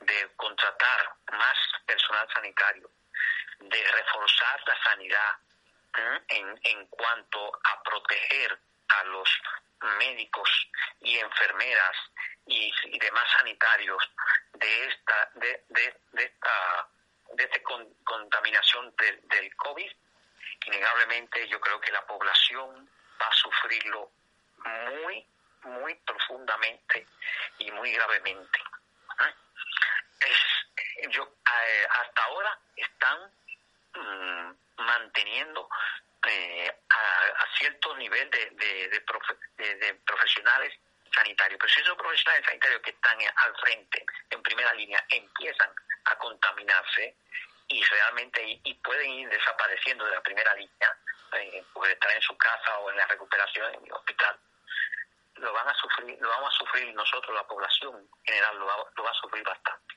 de 0.01 0.29
contratar 0.37 1.15
más 1.33 1.57
personal 1.87 2.29
sanitario, 2.33 2.91
de 3.59 3.85
reforzar 3.93 4.61
la 4.67 4.83
sanidad 4.83 5.37
en, 6.29 6.61
en 6.65 6.87
cuanto 6.87 7.53
a 7.65 7.83
proteger 7.83 8.59
a 8.89 9.05
los 9.05 9.29
médicos 9.99 10.69
y 11.01 11.19
enfermeras 11.19 11.97
y, 12.47 12.73
demás 12.99 13.29
sanitarios 13.37 14.11
de 14.55 14.87
esta 14.87 15.31
de, 15.35 15.65
de, 15.69 16.01
de 16.13 16.25
esta 16.25 16.89
de 17.35 17.45
esta 17.45 17.61
contaminación 18.05 18.95
del 18.97 19.57
COVID, 19.57 19.91
innegablemente 20.67 21.49
yo 21.49 21.59
creo 21.61 21.81
que 21.81 21.91
la 21.91 22.07
población 22.07 22.89
va 23.21 23.27
a 23.27 23.33
sufrirlo 23.33 24.11
muy 24.65 25.27
muy 25.65 25.95
profundamente 25.97 27.07
y 27.59 27.71
muy 27.73 27.93
gravemente. 27.93 28.59
¿eh? 29.21 29.35
Es, 30.21 31.11
yo, 31.11 31.23
eh, 31.25 31.87
hasta 31.89 32.25
ahora 32.25 32.59
están 32.77 33.33
mm, 33.95 34.83
manteniendo 34.83 35.69
eh, 36.27 36.73
a, 36.91 37.47
cierto 37.59 37.97
nivel 37.97 38.31
de, 38.31 38.51
de, 38.51 39.95
profesionales 40.07 40.73
sanitarios. 41.15 41.59
Pero 41.61 41.73
si 41.73 41.81
esos 41.81 41.97
profesionales 41.97 42.45
sanitarios 42.47 42.83
que 42.83 42.91
están 42.91 43.19
al 43.21 43.57
frente, 43.57 44.05
en 44.31 44.43
primera 44.43 44.73
línea, 44.75 45.05
empiezan 45.09 45.71
a 46.05 46.17
contaminarse 46.17 47.15
y 47.69 47.83
realmente 47.83 48.61
y, 48.65 48.75
pueden 48.75 49.11
ir 49.11 49.29
desapareciendo 49.29 50.05
de 50.05 50.13
la 50.13 50.21
primera 50.21 50.55
línea, 50.55 50.97
eh, 51.33 51.65
porque 51.73 51.93
estar 51.93 52.11
en 52.13 52.23
su 52.23 52.37
casa 52.37 52.79
o 52.79 52.91
en 52.91 52.97
la 52.97 53.07
recuperación 53.07 53.75
en 53.75 53.85
el 53.85 53.93
hospital, 53.93 54.39
lo 55.43 55.53
van 55.53 55.69
a 55.69 55.75
sufrir, 55.75 56.17
lo 56.21 56.29
vamos 56.29 56.55
a 56.55 56.59
sufrir 56.59 56.95
nosotros, 56.95 57.35
la 57.35 57.47
población 57.47 58.09
general, 58.25 58.59
lo 58.59 58.67
va, 58.67 58.77
lo 58.97 59.03
va 59.03 59.11
a 59.11 59.15
sufrir 59.15 59.43
bastante. 59.43 59.95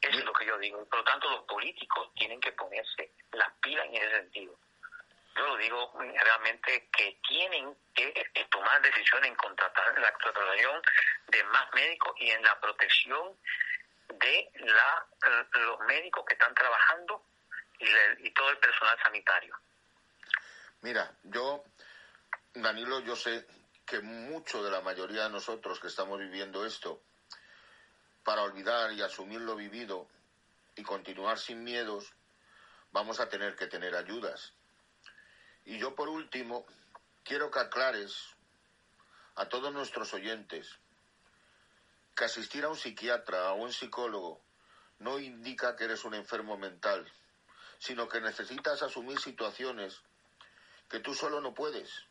Eso 0.00 0.18
es 0.18 0.24
lo 0.24 0.32
que 0.32 0.46
yo 0.46 0.58
digo. 0.58 0.84
Por 0.86 1.00
lo 1.00 1.04
tanto, 1.04 1.30
los 1.30 1.42
políticos 1.42 2.08
tienen 2.14 2.40
que 2.40 2.52
ponerse 2.52 3.12
las 3.32 3.52
pilas 3.60 3.86
en 3.86 3.96
ese 3.96 4.10
sentido. 4.10 4.58
Yo 5.36 5.46
lo 5.46 5.56
digo 5.56 5.92
realmente 5.98 6.88
que 6.90 7.18
tienen 7.26 7.74
que 7.94 8.46
tomar 8.50 8.82
decisiones 8.82 9.30
en 9.30 9.36
contratar 9.36 9.94
en 9.96 10.02
la 10.02 10.12
contratación 10.12 10.82
de 11.28 11.44
más 11.44 11.72
médicos 11.74 12.14
y 12.18 12.30
en 12.30 12.42
la 12.42 12.58
protección 12.60 13.38
de 14.08 14.50
la, 14.56 15.06
los 15.60 15.80
médicos 15.80 16.24
que 16.26 16.34
están 16.34 16.54
trabajando 16.54 17.24
y, 17.78 17.88
y 18.26 18.30
todo 18.32 18.50
el 18.50 18.58
personal 18.58 18.98
sanitario. 19.02 19.56
Mira, 20.82 21.10
yo, 21.22 21.64
Danilo, 22.52 23.00
yo 23.00 23.16
sé 23.16 23.46
que 23.86 24.00
mucho 24.00 24.62
de 24.62 24.70
la 24.70 24.80
mayoría 24.80 25.24
de 25.24 25.30
nosotros 25.30 25.80
que 25.80 25.88
estamos 25.88 26.18
viviendo 26.18 26.64
esto, 26.64 27.02
para 28.24 28.42
olvidar 28.42 28.92
y 28.92 29.02
asumir 29.02 29.40
lo 29.40 29.56
vivido 29.56 30.06
y 30.76 30.82
continuar 30.82 31.38
sin 31.38 31.64
miedos, 31.64 32.12
vamos 32.92 33.20
a 33.20 33.28
tener 33.28 33.56
que 33.56 33.66
tener 33.66 33.94
ayudas. 33.94 34.52
Y 35.64 35.78
yo 35.78 35.94
por 35.94 36.08
último, 36.08 36.64
quiero 37.24 37.50
que 37.50 37.60
aclares 37.60 38.16
a 39.34 39.46
todos 39.48 39.72
nuestros 39.72 40.12
oyentes 40.14 40.78
que 42.14 42.24
asistir 42.24 42.64
a 42.64 42.68
un 42.68 42.76
psiquiatra 42.76 43.52
o 43.52 43.56
un 43.56 43.72
psicólogo 43.72 44.40
no 44.98 45.18
indica 45.18 45.74
que 45.76 45.84
eres 45.84 46.04
un 46.04 46.14
enfermo 46.14 46.56
mental, 46.56 47.10
sino 47.78 48.08
que 48.08 48.20
necesitas 48.20 48.82
asumir 48.82 49.18
situaciones 49.18 50.00
que 50.88 51.00
tú 51.00 51.14
solo 51.14 51.40
no 51.40 51.54
puedes 51.54 52.06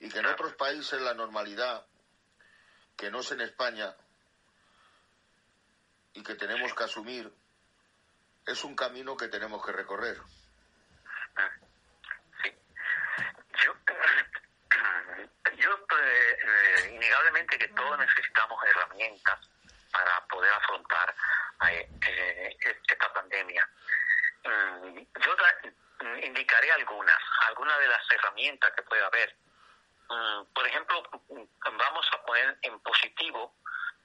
y 0.00 0.08
que 0.08 0.18
en 0.18 0.26
otros 0.26 0.54
países 0.54 1.00
la 1.00 1.14
normalidad, 1.14 1.86
que 2.96 3.10
no 3.10 3.20
es 3.20 3.32
en 3.32 3.40
España, 3.40 3.94
y 6.14 6.22
que 6.22 6.34
tenemos 6.34 6.74
que 6.74 6.84
asumir, 6.84 7.32
es 8.46 8.64
un 8.64 8.74
camino 8.74 9.16
que 9.16 9.28
tenemos 9.28 9.64
que 9.64 9.72
recorrer. 9.72 10.16
Sí. 12.42 12.52
Yo, 13.62 13.74
yo 15.56 15.86
eh, 16.00 16.90
innegablemente 16.94 17.58
que 17.58 17.68
todos 17.68 17.98
necesitamos 17.98 18.58
herramientas 18.64 19.38
para 19.92 20.24
poder 20.26 20.52
afrontar 20.52 21.14
eh, 21.70 21.88
eh, 22.06 22.56
esta 22.62 23.12
pandemia. 23.12 23.68
Mm, 24.44 24.98
yo 25.20 25.36
indicaré 26.22 26.72
algunas, 26.72 27.18
algunas 27.48 27.78
de 27.78 27.88
las 27.88 28.10
herramientas 28.10 28.72
que 28.74 28.82
puede 28.82 29.04
haber 29.04 29.36
Mm, 30.10 30.44
por 30.54 30.66
ejemplo, 30.66 31.02
vamos 31.64 32.06
a 32.12 32.22
poner 32.24 32.56
en 32.62 32.78
positivo 32.80 33.54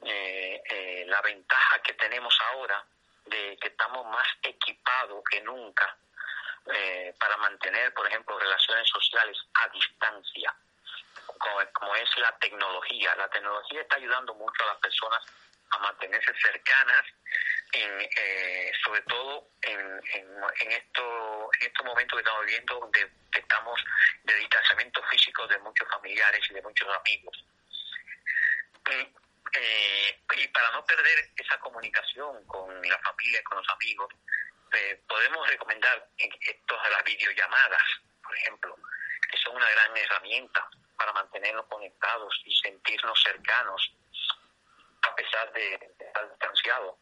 eh, 0.06 0.62
eh, 0.70 1.06
la 1.08 1.22
ventaja 1.22 1.80
que 1.82 1.94
tenemos 1.94 2.38
ahora 2.52 2.86
de 3.26 3.58
que 3.62 3.70
estamos 3.70 4.06
más 4.08 4.28
equipados 4.42 5.24
que 5.30 5.42
nunca 5.42 5.96
eh, 6.66 7.16
para 7.18 7.38
mantener, 7.38 7.94
por 7.94 8.06
ejemplo, 8.08 8.38
relaciones 8.38 8.88
sociales 8.90 9.38
a 9.54 9.68
distancia, 9.70 10.54
como, 11.74 11.96
es 11.96 12.18
la 12.18 12.38
tecnología. 12.38 13.16
La 13.16 13.30
tecnología 13.30 13.82
está 13.82 13.96
ayudando 13.96 14.34
mucho 14.34 14.64
a 14.64 14.68
las 14.68 14.78
personas 14.78 15.24
a 15.72 15.78
mantenerse 15.80 16.34
cercanas, 16.36 17.06
sobre 18.84 19.02
todo 19.04 19.48
en, 19.62 19.80
en, 19.80 20.72
esto, 20.72 21.50
en 21.60 21.68
estos 21.68 21.86
momentos 21.86 22.18
que 22.18 22.22
estamos 22.24 22.46
viviendo, 22.46 22.80
donde 22.80 23.12
estamos 23.36 23.84
de 24.24 24.36
distanciamiento 24.36 25.02
físico 25.04 25.48
de 25.48 25.58
muchos 25.60 25.88
familiares 25.90 26.46
y 26.50 26.54
de 26.54 26.62
muchos 26.62 26.88
amigos. 26.96 27.46
Eh, 29.56 30.20
y 30.36 30.48
para 30.48 30.72
no 30.72 30.84
perder 30.86 31.30
esa 31.38 31.60
comunicación 31.60 32.46
con 32.46 32.82
la 32.82 32.98
familia, 33.00 33.44
con 33.44 33.58
los 33.58 33.70
amigos, 33.70 34.14
eh, 34.74 35.00
podemos 35.08 35.48
recomendar 35.48 35.96
a 35.98 36.90
las 36.90 37.04
videollamadas, 37.04 37.84
por 38.24 38.36
ejemplo, 38.36 38.76
que 39.30 39.38
son 39.38 39.56
una 39.56 39.70
gran 39.70 39.96
herramienta 39.96 40.68
para 40.98 41.14
mantenernos 41.14 41.66
conectados 41.68 42.42
y 42.46 42.56
sentirnos 42.56 43.22
cercanos 43.22 43.94
a 45.04 45.16
pesar 45.16 45.52
de, 45.54 45.74
estar 46.00 46.30
distanciados. 46.30 46.96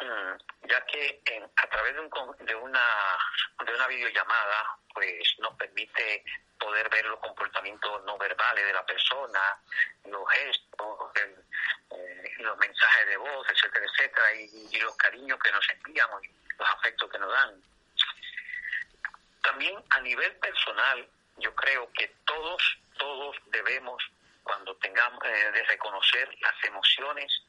Mm, 0.00 0.68
ya 0.68 0.84
que 0.86 1.20
a 1.56 1.66
través 1.68 1.94
de, 1.94 2.44
de, 2.44 2.54
una, 2.54 3.18
de 3.64 3.74
una 3.74 3.86
videollamada 3.88 4.78
pues 4.94 5.38
nos 5.38 5.54
permite 5.56 6.24
poder 6.58 6.88
ver 6.88 7.04
los 7.06 7.18
comportamientos 7.20 8.04
no 8.04 8.18
verbales 8.18 8.66
de 8.66 8.72
la 8.72 8.84
persona, 8.84 9.58
los 10.04 10.28
gestos, 10.30 11.10
eh, 11.90 12.32
los 12.38 12.58
mensajes 12.58 13.06
de 13.06 13.16
voz, 13.16 13.46
etcétera, 13.50 13.86
etcétera, 13.86 14.34
y, 14.34 14.78
los 14.80 14.96
cariños 14.96 15.38
que 15.38 15.52
nos 15.52 15.68
enviamos, 15.70 16.22
los 16.58 16.68
afectos 16.68 17.10
que 17.10 17.18
nos 17.18 17.32
dan. 17.32 17.62
También 19.42 19.76
a 19.90 20.00
nivel 20.00 20.34
personal, 20.36 21.08
yo 21.38 21.54
creo 21.54 21.90
que 21.92 22.08
todos, 22.24 22.78
todos 22.98 23.36
debemos, 23.46 24.02
cuando 24.42 24.76
tengamos, 24.76 25.24
eh, 25.24 25.50
de 25.52 25.62
reconocer 25.64 26.28
las 26.40 26.64
emociones 26.64 27.42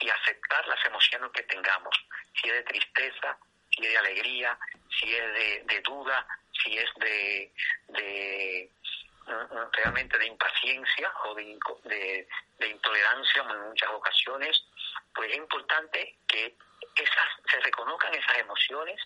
y 0.00 0.10
aceptar 0.10 0.66
las 0.68 0.84
emociones 0.86 1.30
que 1.32 1.42
tengamos, 1.44 1.94
si 2.40 2.48
es 2.48 2.54
de 2.54 2.62
tristeza, 2.62 3.38
si 3.70 3.84
es 3.84 3.92
de 3.92 3.98
alegría, 3.98 4.58
si 4.98 5.12
es 5.14 5.34
de, 5.34 5.62
de 5.66 5.80
duda, 5.80 6.26
si 6.62 6.78
es 6.78 6.88
de, 6.96 7.52
de 7.88 8.70
realmente 9.72 10.18
de 10.18 10.26
impaciencia 10.26 11.12
o 11.24 11.34
de, 11.34 12.26
de, 12.58 12.68
intolerancia 12.68 13.42
en 13.42 13.68
muchas 13.68 13.90
ocasiones, 13.90 14.64
pues 15.14 15.30
es 15.30 15.36
importante 15.36 16.16
que 16.26 16.56
esas, 16.96 17.28
se 17.50 17.60
reconozcan 17.60 18.14
esas 18.14 18.38
emociones 18.38 19.00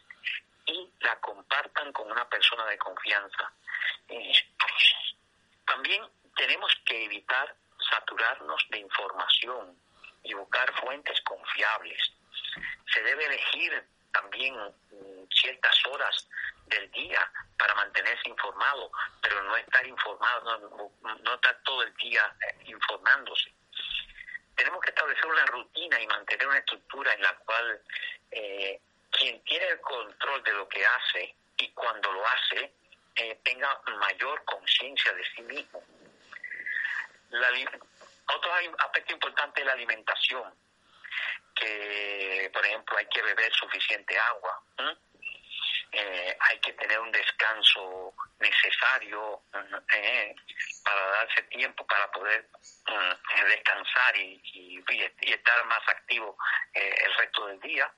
y 0.67 0.91
la 1.01 1.17
compartan 1.21 1.93
con 1.93 2.11
una 2.11 2.29
persona 2.29 2.65
de 2.67 2.79
confianza. 2.79 3.53
Eh, 4.09 4.33
también 5.67 6.07
tenemos 6.37 6.73
que 6.87 7.05
evitar 7.05 7.55
saturarnos 7.91 8.65
de 8.71 8.79
información 8.79 9.77
y 10.23 10.35
buscar 10.35 10.73
fuentes 10.81 11.21
confiables. 11.23 11.99
Se 12.93 13.03
debe 13.03 13.25
elegir 13.27 13.85
también 14.13 14.55
mm, 14.55 15.25
ciertas 15.31 15.75
horas 15.87 16.29
del 16.67 16.91
día 16.91 17.31
para 17.59 17.75
mantenerse 17.75 18.29
informado, 18.29 18.91
pero 19.21 19.43
no 19.43 19.57
estar 19.57 19.87
informado, 19.87 20.93
no, 21.03 21.35
estar 21.35 21.59
todo 21.65 21.83
el 21.83 21.95
día 21.95 22.23
eh, 22.41 22.65
informándose. 22.67 23.53
Tenemos 24.57 24.81
que 24.81 24.91
establecer 24.91 25.27
una 25.27 25.47
rutina 25.47 26.01
y 26.01 26.07
mantener 26.07 26.47
una 26.47 26.59
estructura 26.59 27.13
en 27.15 27.23
la 27.23 27.35
cual 27.37 27.83
eh, 28.31 28.81
quien 29.11 29.43
tiene 29.45 29.67
el 29.69 29.81
control 29.81 30.43
de 30.43 30.53
lo 30.53 30.69
que 30.69 30.85
hace 30.85 31.35
y 31.57 31.69
cuando 31.71 32.13
lo 32.13 32.27
hace 32.27 32.73
eh, 33.17 33.41
tenga 33.45 33.81
mayor 33.99 34.45
conciencia 34.45 35.13
de 35.13 35.25
sí 35.35 35.43
mismo. 35.43 35.83
Otro 38.37 38.53
aspecto 38.79 39.13
importante 39.13 39.61
es 39.61 39.67
la 39.67 39.73
alimentación, 39.73 40.55
que 41.55 42.51
por 42.53 42.65
ejemplo 42.65 42.97
hay 42.97 43.07
que 43.07 43.23
beber 43.23 43.53
suficiente 43.53 44.19
agua, 44.19 44.63
eh, 45.93 46.37
hay 46.41 46.59
que 46.61 46.73
tener 46.73 46.99
un 46.99 47.13
descanso 47.13 48.15
necesario 48.41 49.43
eh, 49.95 50.35
para 50.83 51.07
darse 51.09 51.43
tiempo 51.43 51.87
para 51.87 52.11
poder 52.11 52.49
mm, 52.89 53.47
descansar 53.47 54.17
y, 54.17 54.83
estar 55.21 55.65
más 55.67 55.89
activo 55.89 56.37
el 56.73 57.15
resto 57.15 57.47
del 57.47 57.61
día. 57.61 57.93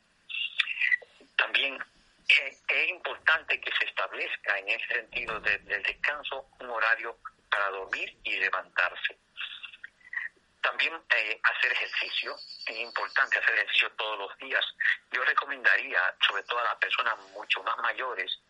También 1.36 1.78
es 2.28 2.88
importante 2.88 3.60
que 3.60 3.70
se 3.72 3.84
establezca 3.86 4.58
en 4.58 4.68
ese 4.68 4.86
sentido 4.86 5.40
del 5.40 5.82
descanso 5.82 6.46
un 6.60 6.70
horario 6.70 7.18
para 7.50 7.68
dormir 7.70 8.16
y 8.24 8.36
levantarse. 8.36 9.16
También 10.64 10.94
eh, 11.10 11.40
hacer 11.42 11.72
ejercicio, 11.72 12.34
es 12.66 12.76
importante 12.78 13.38
hacer 13.38 13.54
ejercicio 13.54 13.92
todos 13.92 14.18
los 14.18 14.38
días. 14.38 14.64
Yo 15.12 15.22
recomendaría, 15.22 16.16
sobre 16.26 16.42
todo 16.44 16.58
a 16.58 16.64
las 16.64 16.76
personas 16.76 17.18
mucho 17.32 17.62
más 17.62 17.76
mayores, 17.78 18.40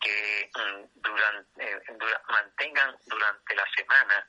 que 0.00 0.50
mm, 0.54 1.00
durante, 1.00 1.72
eh, 1.72 1.80
mantengan 2.28 2.96
durante 3.06 3.56
la 3.56 3.64
semana 3.74 4.28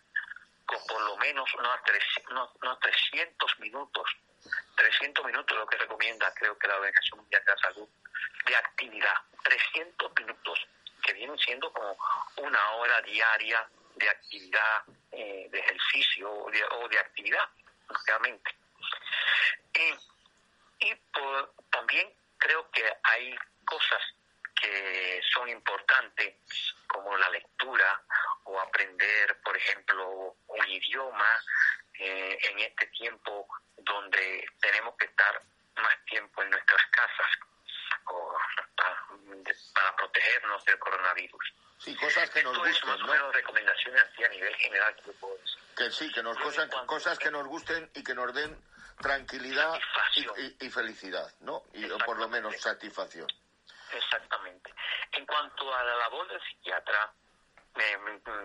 con 0.66 0.80
por 0.88 1.02
lo 1.02 1.18
menos 1.18 1.54
unos, 1.56 2.52
unos 2.62 2.80
300 2.80 3.60
minutos 3.60 4.10
300 4.76 5.26
minutos 5.26 5.58
lo 5.58 5.68
que 5.68 5.78
recomienda, 5.78 6.34
creo 6.34 6.58
que 6.58 6.68
la 6.68 6.76
Organización 6.76 7.20
Mundial 7.20 7.44
de 7.46 7.52
la 7.52 7.58
Salud, 7.58 7.90
de 8.46 8.56
actividad. 8.56 9.16
300 9.44 10.12
minutos, 10.20 10.68
que 11.04 11.14
vienen 11.14 11.38
siendo 11.38 11.72
como 11.74 11.98
una 12.38 12.72
hora 12.72 13.02
diaria 13.02 13.68
de 14.00 14.10
actividad, 14.10 14.84
eh, 15.12 15.48
de 15.52 15.60
ejercicio 15.60 16.32
o 16.32 16.88
de, 16.90 17.00
actividad, 17.00 17.50
realmente. 18.08 18.56
Y, 19.74 20.96
también 21.70 22.12
creo 22.38 22.70
que 22.72 22.84
hay 23.04 23.36
cosas 23.66 24.02
que 24.56 25.22
son 25.34 25.48
importantes, 25.50 26.36
como 26.88 27.16
la 27.18 27.30
lectura 27.30 28.02
o 28.46 28.60
aprender, 28.60 29.40
por 29.44 29.56
ejemplo, 29.56 30.36
un 30.48 30.68
idioma 30.68 31.42
eh, 31.94 32.38
en 32.42 32.60
este 32.60 32.88
tiempo 32.88 33.48
donde 33.78 34.46
tenemos 34.62 34.96
que 34.98 35.06
estar 35.06 35.42
más 35.76 36.06
tiempo 36.06 36.42
en 36.42 36.50
nuestras 36.50 36.86
casas 36.88 37.28
o 38.06 38.38
para, 38.76 39.96
protegernos 39.96 40.66
del 40.66 40.80
coronavirus. 40.80 41.54
Sí, 41.80 41.96
cosas 41.96 42.30
que 42.30 42.44
nos 42.44 42.58
gusten, 42.58 43.00
¿no? 43.00 43.32
recomendaciones 43.32 44.04
a 44.04 44.30
nivel 44.30 44.56
general 44.80 44.96
que 45.04 45.12
puedo 45.14 45.38
Que 45.76 45.92
sí, 45.92 46.12
que 46.12 46.24
nos 46.24 46.38
cosas, 46.38 46.70
cosas 46.86 47.20
que 47.20 47.32
nos 47.32 47.46
gusten 47.48 47.90
y 47.94 48.04
que 48.04 48.14
nos 48.14 48.34
den 48.34 48.58
tranquilidad 49.02 49.80
y, 50.60 50.70
felicidad, 50.70 51.34
¿no? 51.42 51.64
Y 51.74 51.88
por 52.06 52.18
lo 52.18 52.28
menos 52.28 52.56
satisfacción. 52.60 53.28
Exactamente. 53.92 54.74
En 55.14 55.26
cuanto 55.26 55.74
a 55.74 55.84
la 55.84 55.96
labor 55.96 56.28
del 56.28 56.42
psiquiatra, 56.42 57.12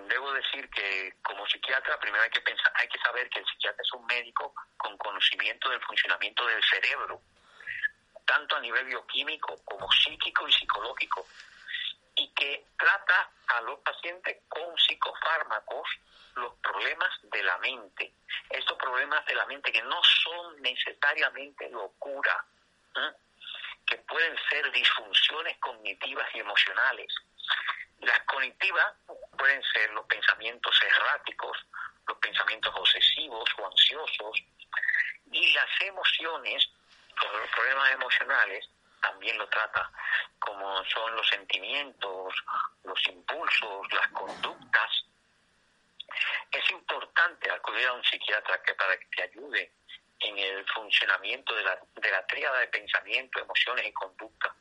debo 0.08 0.32
decir 0.32 0.70
que 0.70 1.14
como 1.22 1.46
psiquiatra 1.46 1.98
primero 1.98 2.22
hay 2.22 2.30
que 2.30 2.40
pensar, 2.40 2.72
hay 2.76 2.88
que 2.88 2.98
saber 2.98 3.28
que 3.28 3.40
el 3.40 3.46
psiquiatra 3.46 3.82
es 3.82 3.92
un 3.92 4.06
médico 4.06 4.54
con 4.76 4.96
conocimiento 4.96 5.68
del 5.70 5.82
funcionamiento 5.82 6.46
del 6.46 6.62
cerebro, 6.62 7.20
tanto 8.24 8.56
a 8.56 8.60
nivel 8.60 8.84
bioquímico 8.86 9.56
como 9.64 9.90
psíquico 9.90 10.46
y 10.46 10.52
psicológico, 10.52 11.26
y 12.14 12.32
que 12.32 12.66
trata 12.78 13.30
a 13.48 13.60
los 13.62 13.80
pacientes 13.80 14.38
con 14.48 14.78
psicofármacos 14.78 15.88
los 16.36 16.54
problemas 16.56 17.10
de 17.22 17.42
la 17.42 17.58
mente. 17.58 18.12
Estos 18.50 18.76
problemas 18.78 19.24
de 19.26 19.34
la 19.34 19.46
mente 19.46 19.72
que 19.72 19.82
no 19.82 20.00
son 20.02 20.60
necesariamente 20.62 21.68
locura, 21.70 22.44
que 23.86 23.96
pueden 23.98 24.36
ser 24.48 24.70
disfunciones 24.72 25.58
cognitivas 25.58 26.28
y 26.34 26.38
emocionales 26.38 27.12
las 28.44 28.52
cognitivas 28.52 28.94
pueden 29.38 29.62
ser 29.62 29.90
los 29.90 30.06
pensamientos 30.06 30.78
erráticos, 30.82 31.56
los 32.06 32.18
pensamientos 32.18 32.74
obsesivos 32.76 33.44
o 33.58 33.66
ansiosos, 33.66 34.42
y 35.32 35.52
las 35.54 35.68
emociones, 35.80 36.70
los 37.16 37.50
problemas 37.50 37.92
emocionales, 37.92 38.68
también 39.00 39.38
lo 39.38 39.48
trata, 39.48 39.90
como 40.38 40.84
son 40.84 41.16
los 41.16 41.28
sentimientos, 41.28 42.34
los 42.84 43.08
impulsos, 43.08 43.92
las 43.92 44.08
conductas. 44.08 45.04
Es 46.50 46.70
importante 46.70 47.50
acudir 47.50 47.86
a 47.88 47.92
un 47.92 48.04
psiquiatra 48.04 48.62
que 48.62 48.74
para 48.74 48.96
que 48.98 49.06
te 49.06 49.22
ayude 49.22 49.72
en 50.20 50.38
el 50.38 50.66
funcionamiento 50.70 51.54
de 51.54 51.62
la, 51.62 51.78
de 51.94 52.10
la 52.10 52.26
tríada 52.26 52.60
de 52.60 52.68
pensamiento, 52.68 53.40
emociones 53.40 53.86
y 53.86 53.92
conducta 53.92 54.54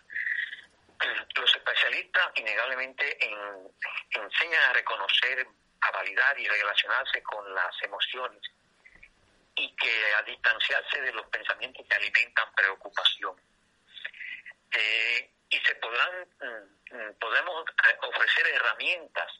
los 1.35 1.55
especialistas 1.55 2.31
innegablemente 2.35 3.17
enseñan 4.11 4.63
a 4.69 4.73
reconocer, 4.73 5.47
a 5.81 5.91
validar 5.91 6.39
y 6.39 6.47
relacionarse 6.47 7.21
con 7.23 7.53
las 7.53 7.81
emociones 7.83 8.41
y 9.55 9.75
que 9.75 10.15
a 10.15 10.21
distanciarse 10.23 11.01
de 11.01 11.13
los 11.13 11.25
pensamientos 11.27 11.85
que 11.87 11.95
alimentan 11.95 12.53
preocupación. 12.55 13.35
Eh, 14.71 15.29
y 15.49 15.57
se 15.59 15.75
podrán, 15.75 16.27
mm, 16.41 16.95
mm, 16.95 17.13
podemos 17.19 17.65
eh, 17.69 17.97
ofrecer 18.01 18.47
herramientas 18.47 19.31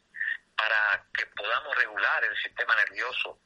para 0.55 1.03
que 1.17 1.25
podamos 1.27 1.75
regular 1.75 2.23
el 2.23 2.37
sistema 2.37 2.75
nervioso, 2.75 3.39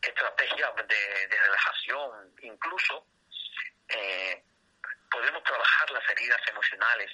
estrategias 0.00 0.74
de, 0.76 1.28
relajación, 1.28 2.34
incluso 2.42 3.06
eh, 3.88 4.42
podemos 5.10 5.42
trabajar 5.44 5.90
las 5.90 6.08
heridas 6.08 6.40
emocionales 6.48 7.10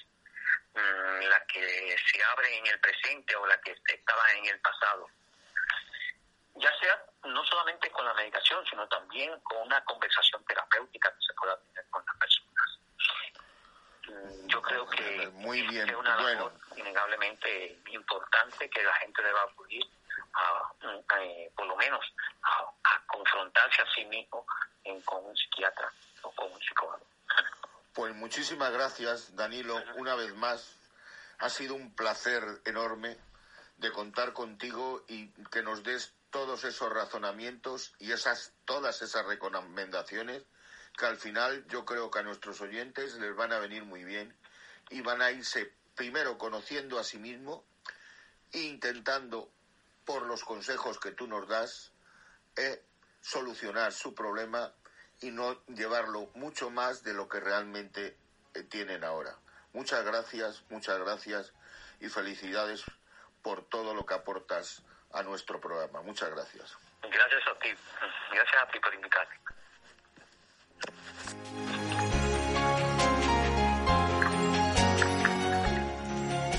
la 0.77 1.41
que 1.47 1.97
se 2.11 2.23
abre 2.25 2.59
en 2.59 2.67
el 2.67 2.79
presente 2.81 3.35
o 3.37 3.47
la 3.47 3.59
que 3.61 3.77
estaba 3.87 4.33
en 4.33 4.47
el 4.47 4.61
pasado. 4.61 5.09
Ya 6.57 6.71
sea 6.79 7.05
no 7.25 7.45
solamente 7.45 7.91
con 7.91 8.05
la 8.05 8.15
medicación, 8.15 8.65
sino 8.67 8.87
también 8.89 9.39
con 9.41 9.59
una 9.63 9.83
conversación 9.85 10.45
terapéutica 10.45 11.11
que 11.13 11.27
se 11.27 11.35
pueda 11.35 11.59
tener 11.59 11.87
con 11.91 12.05
las 12.07 12.17
personas. 12.17 12.79
Mm, 14.09 14.47
yo 14.47 14.63
creo 14.63 14.89
que 14.89 15.29
Muy 15.35 15.63
bien. 15.63 15.89
es 15.89 15.97
una 15.97 16.17
labor 16.17 16.53
innegablemente 16.77 17.79
importante 17.89 18.71
que 18.71 18.83
la 18.83 18.95
gente 18.97 19.23
deba 19.23 19.43
acudir 19.43 19.85
a, 20.35 20.73
eh, 21.21 21.51
por 21.57 21.67
lo 21.67 21.77
menos 21.77 22.05
a, 22.43 22.73
confrontarse 23.07 23.83
a 23.83 23.95
sí 23.95 24.05
mismo 24.05 24.47
en, 24.85 25.01
con 25.03 25.25
un 25.25 25.37
psiquiatra 25.37 25.91
o 26.23 26.31
con 26.33 26.53
un 26.53 26.61
psicólogo. 26.61 26.96
Pues 27.97 28.15
muchísimas 28.15 28.71
gracias, 28.75 29.35
Danilo, 29.37 29.83
una 29.97 30.15
vez 30.15 30.35
más. 30.35 30.69
Ha 31.39 31.49
sido 31.49 31.75
un 31.75 31.95
placer 31.95 32.45
enorme 32.67 33.17
de 33.79 33.91
contar 33.91 34.35
contigo 34.35 35.03
y 35.09 35.29
que 35.51 35.63
nos 35.63 35.83
des 35.83 36.13
todos 36.29 36.65
esos 36.65 36.93
razonamientos 36.93 37.95
y 37.99 38.13
esas 38.13 38.53
todas 38.67 39.01
esas 39.01 39.25
recomendaciones 39.25 40.43
que 40.99 41.07
al 41.07 41.17
final 41.17 41.67
yo 41.69 41.87
creo 41.87 42.11
que 42.11 42.19
a 42.19 42.23
nuestros 42.23 42.61
oyentes 42.61 43.15
les 43.15 43.35
van 43.35 43.55
a 43.55 43.61
venir 43.61 43.87
muy 43.87 44.05
bien 44.05 44.37
y 44.91 45.01
van 45.01 45.23
a 45.23 45.31
irse 45.31 45.73
primero 45.95 46.37
conociendo 46.37 46.99
a 46.99 47.05
sí 47.05 47.17
mismo 47.17 47.65
e 48.53 48.59
intentando 48.59 49.51
por 50.05 50.27
los 50.27 50.45
consejos 50.45 51.01
que 51.01 51.13
tú 51.13 51.27
nos 51.27 51.49
das 51.49 51.93
eh, 52.57 52.85
solucionar 53.23 53.95
su 53.95 54.15
problema 54.15 54.71
y 55.21 55.31
no 55.31 55.65
llevarlo 55.67 56.31
mucho 56.35 56.71
más 56.71 57.03
de 57.03 57.15
lo 57.15 57.29
que 57.29 57.41
realmente 57.41 58.17
eh, 58.55 58.63
tienen 58.65 59.05
ahora. 59.05 59.37
Muchas 59.73 60.05
gracias, 60.05 60.63
muchas 60.71 60.99
gracias 60.99 61.53
y 62.01 62.09
felicidades 62.09 62.85
por 63.43 63.63
todo 63.69 63.95
lo 63.95 64.05
que 64.05 64.15
aportas 64.15 64.83
a 65.13 65.23
nuestro 65.23 65.61
programa. 65.61 66.03
Muchas 66.03 66.31
gracias. 66.31 66.77
Gracias 67.03 67.43
a 67.47 67.59
ti. 67.59 67.69
Gracias 68.33 68.63
a 68.63 68.69
ti 68.71 68.81
por 68.81 68.95
invitarme. 68.95 69.37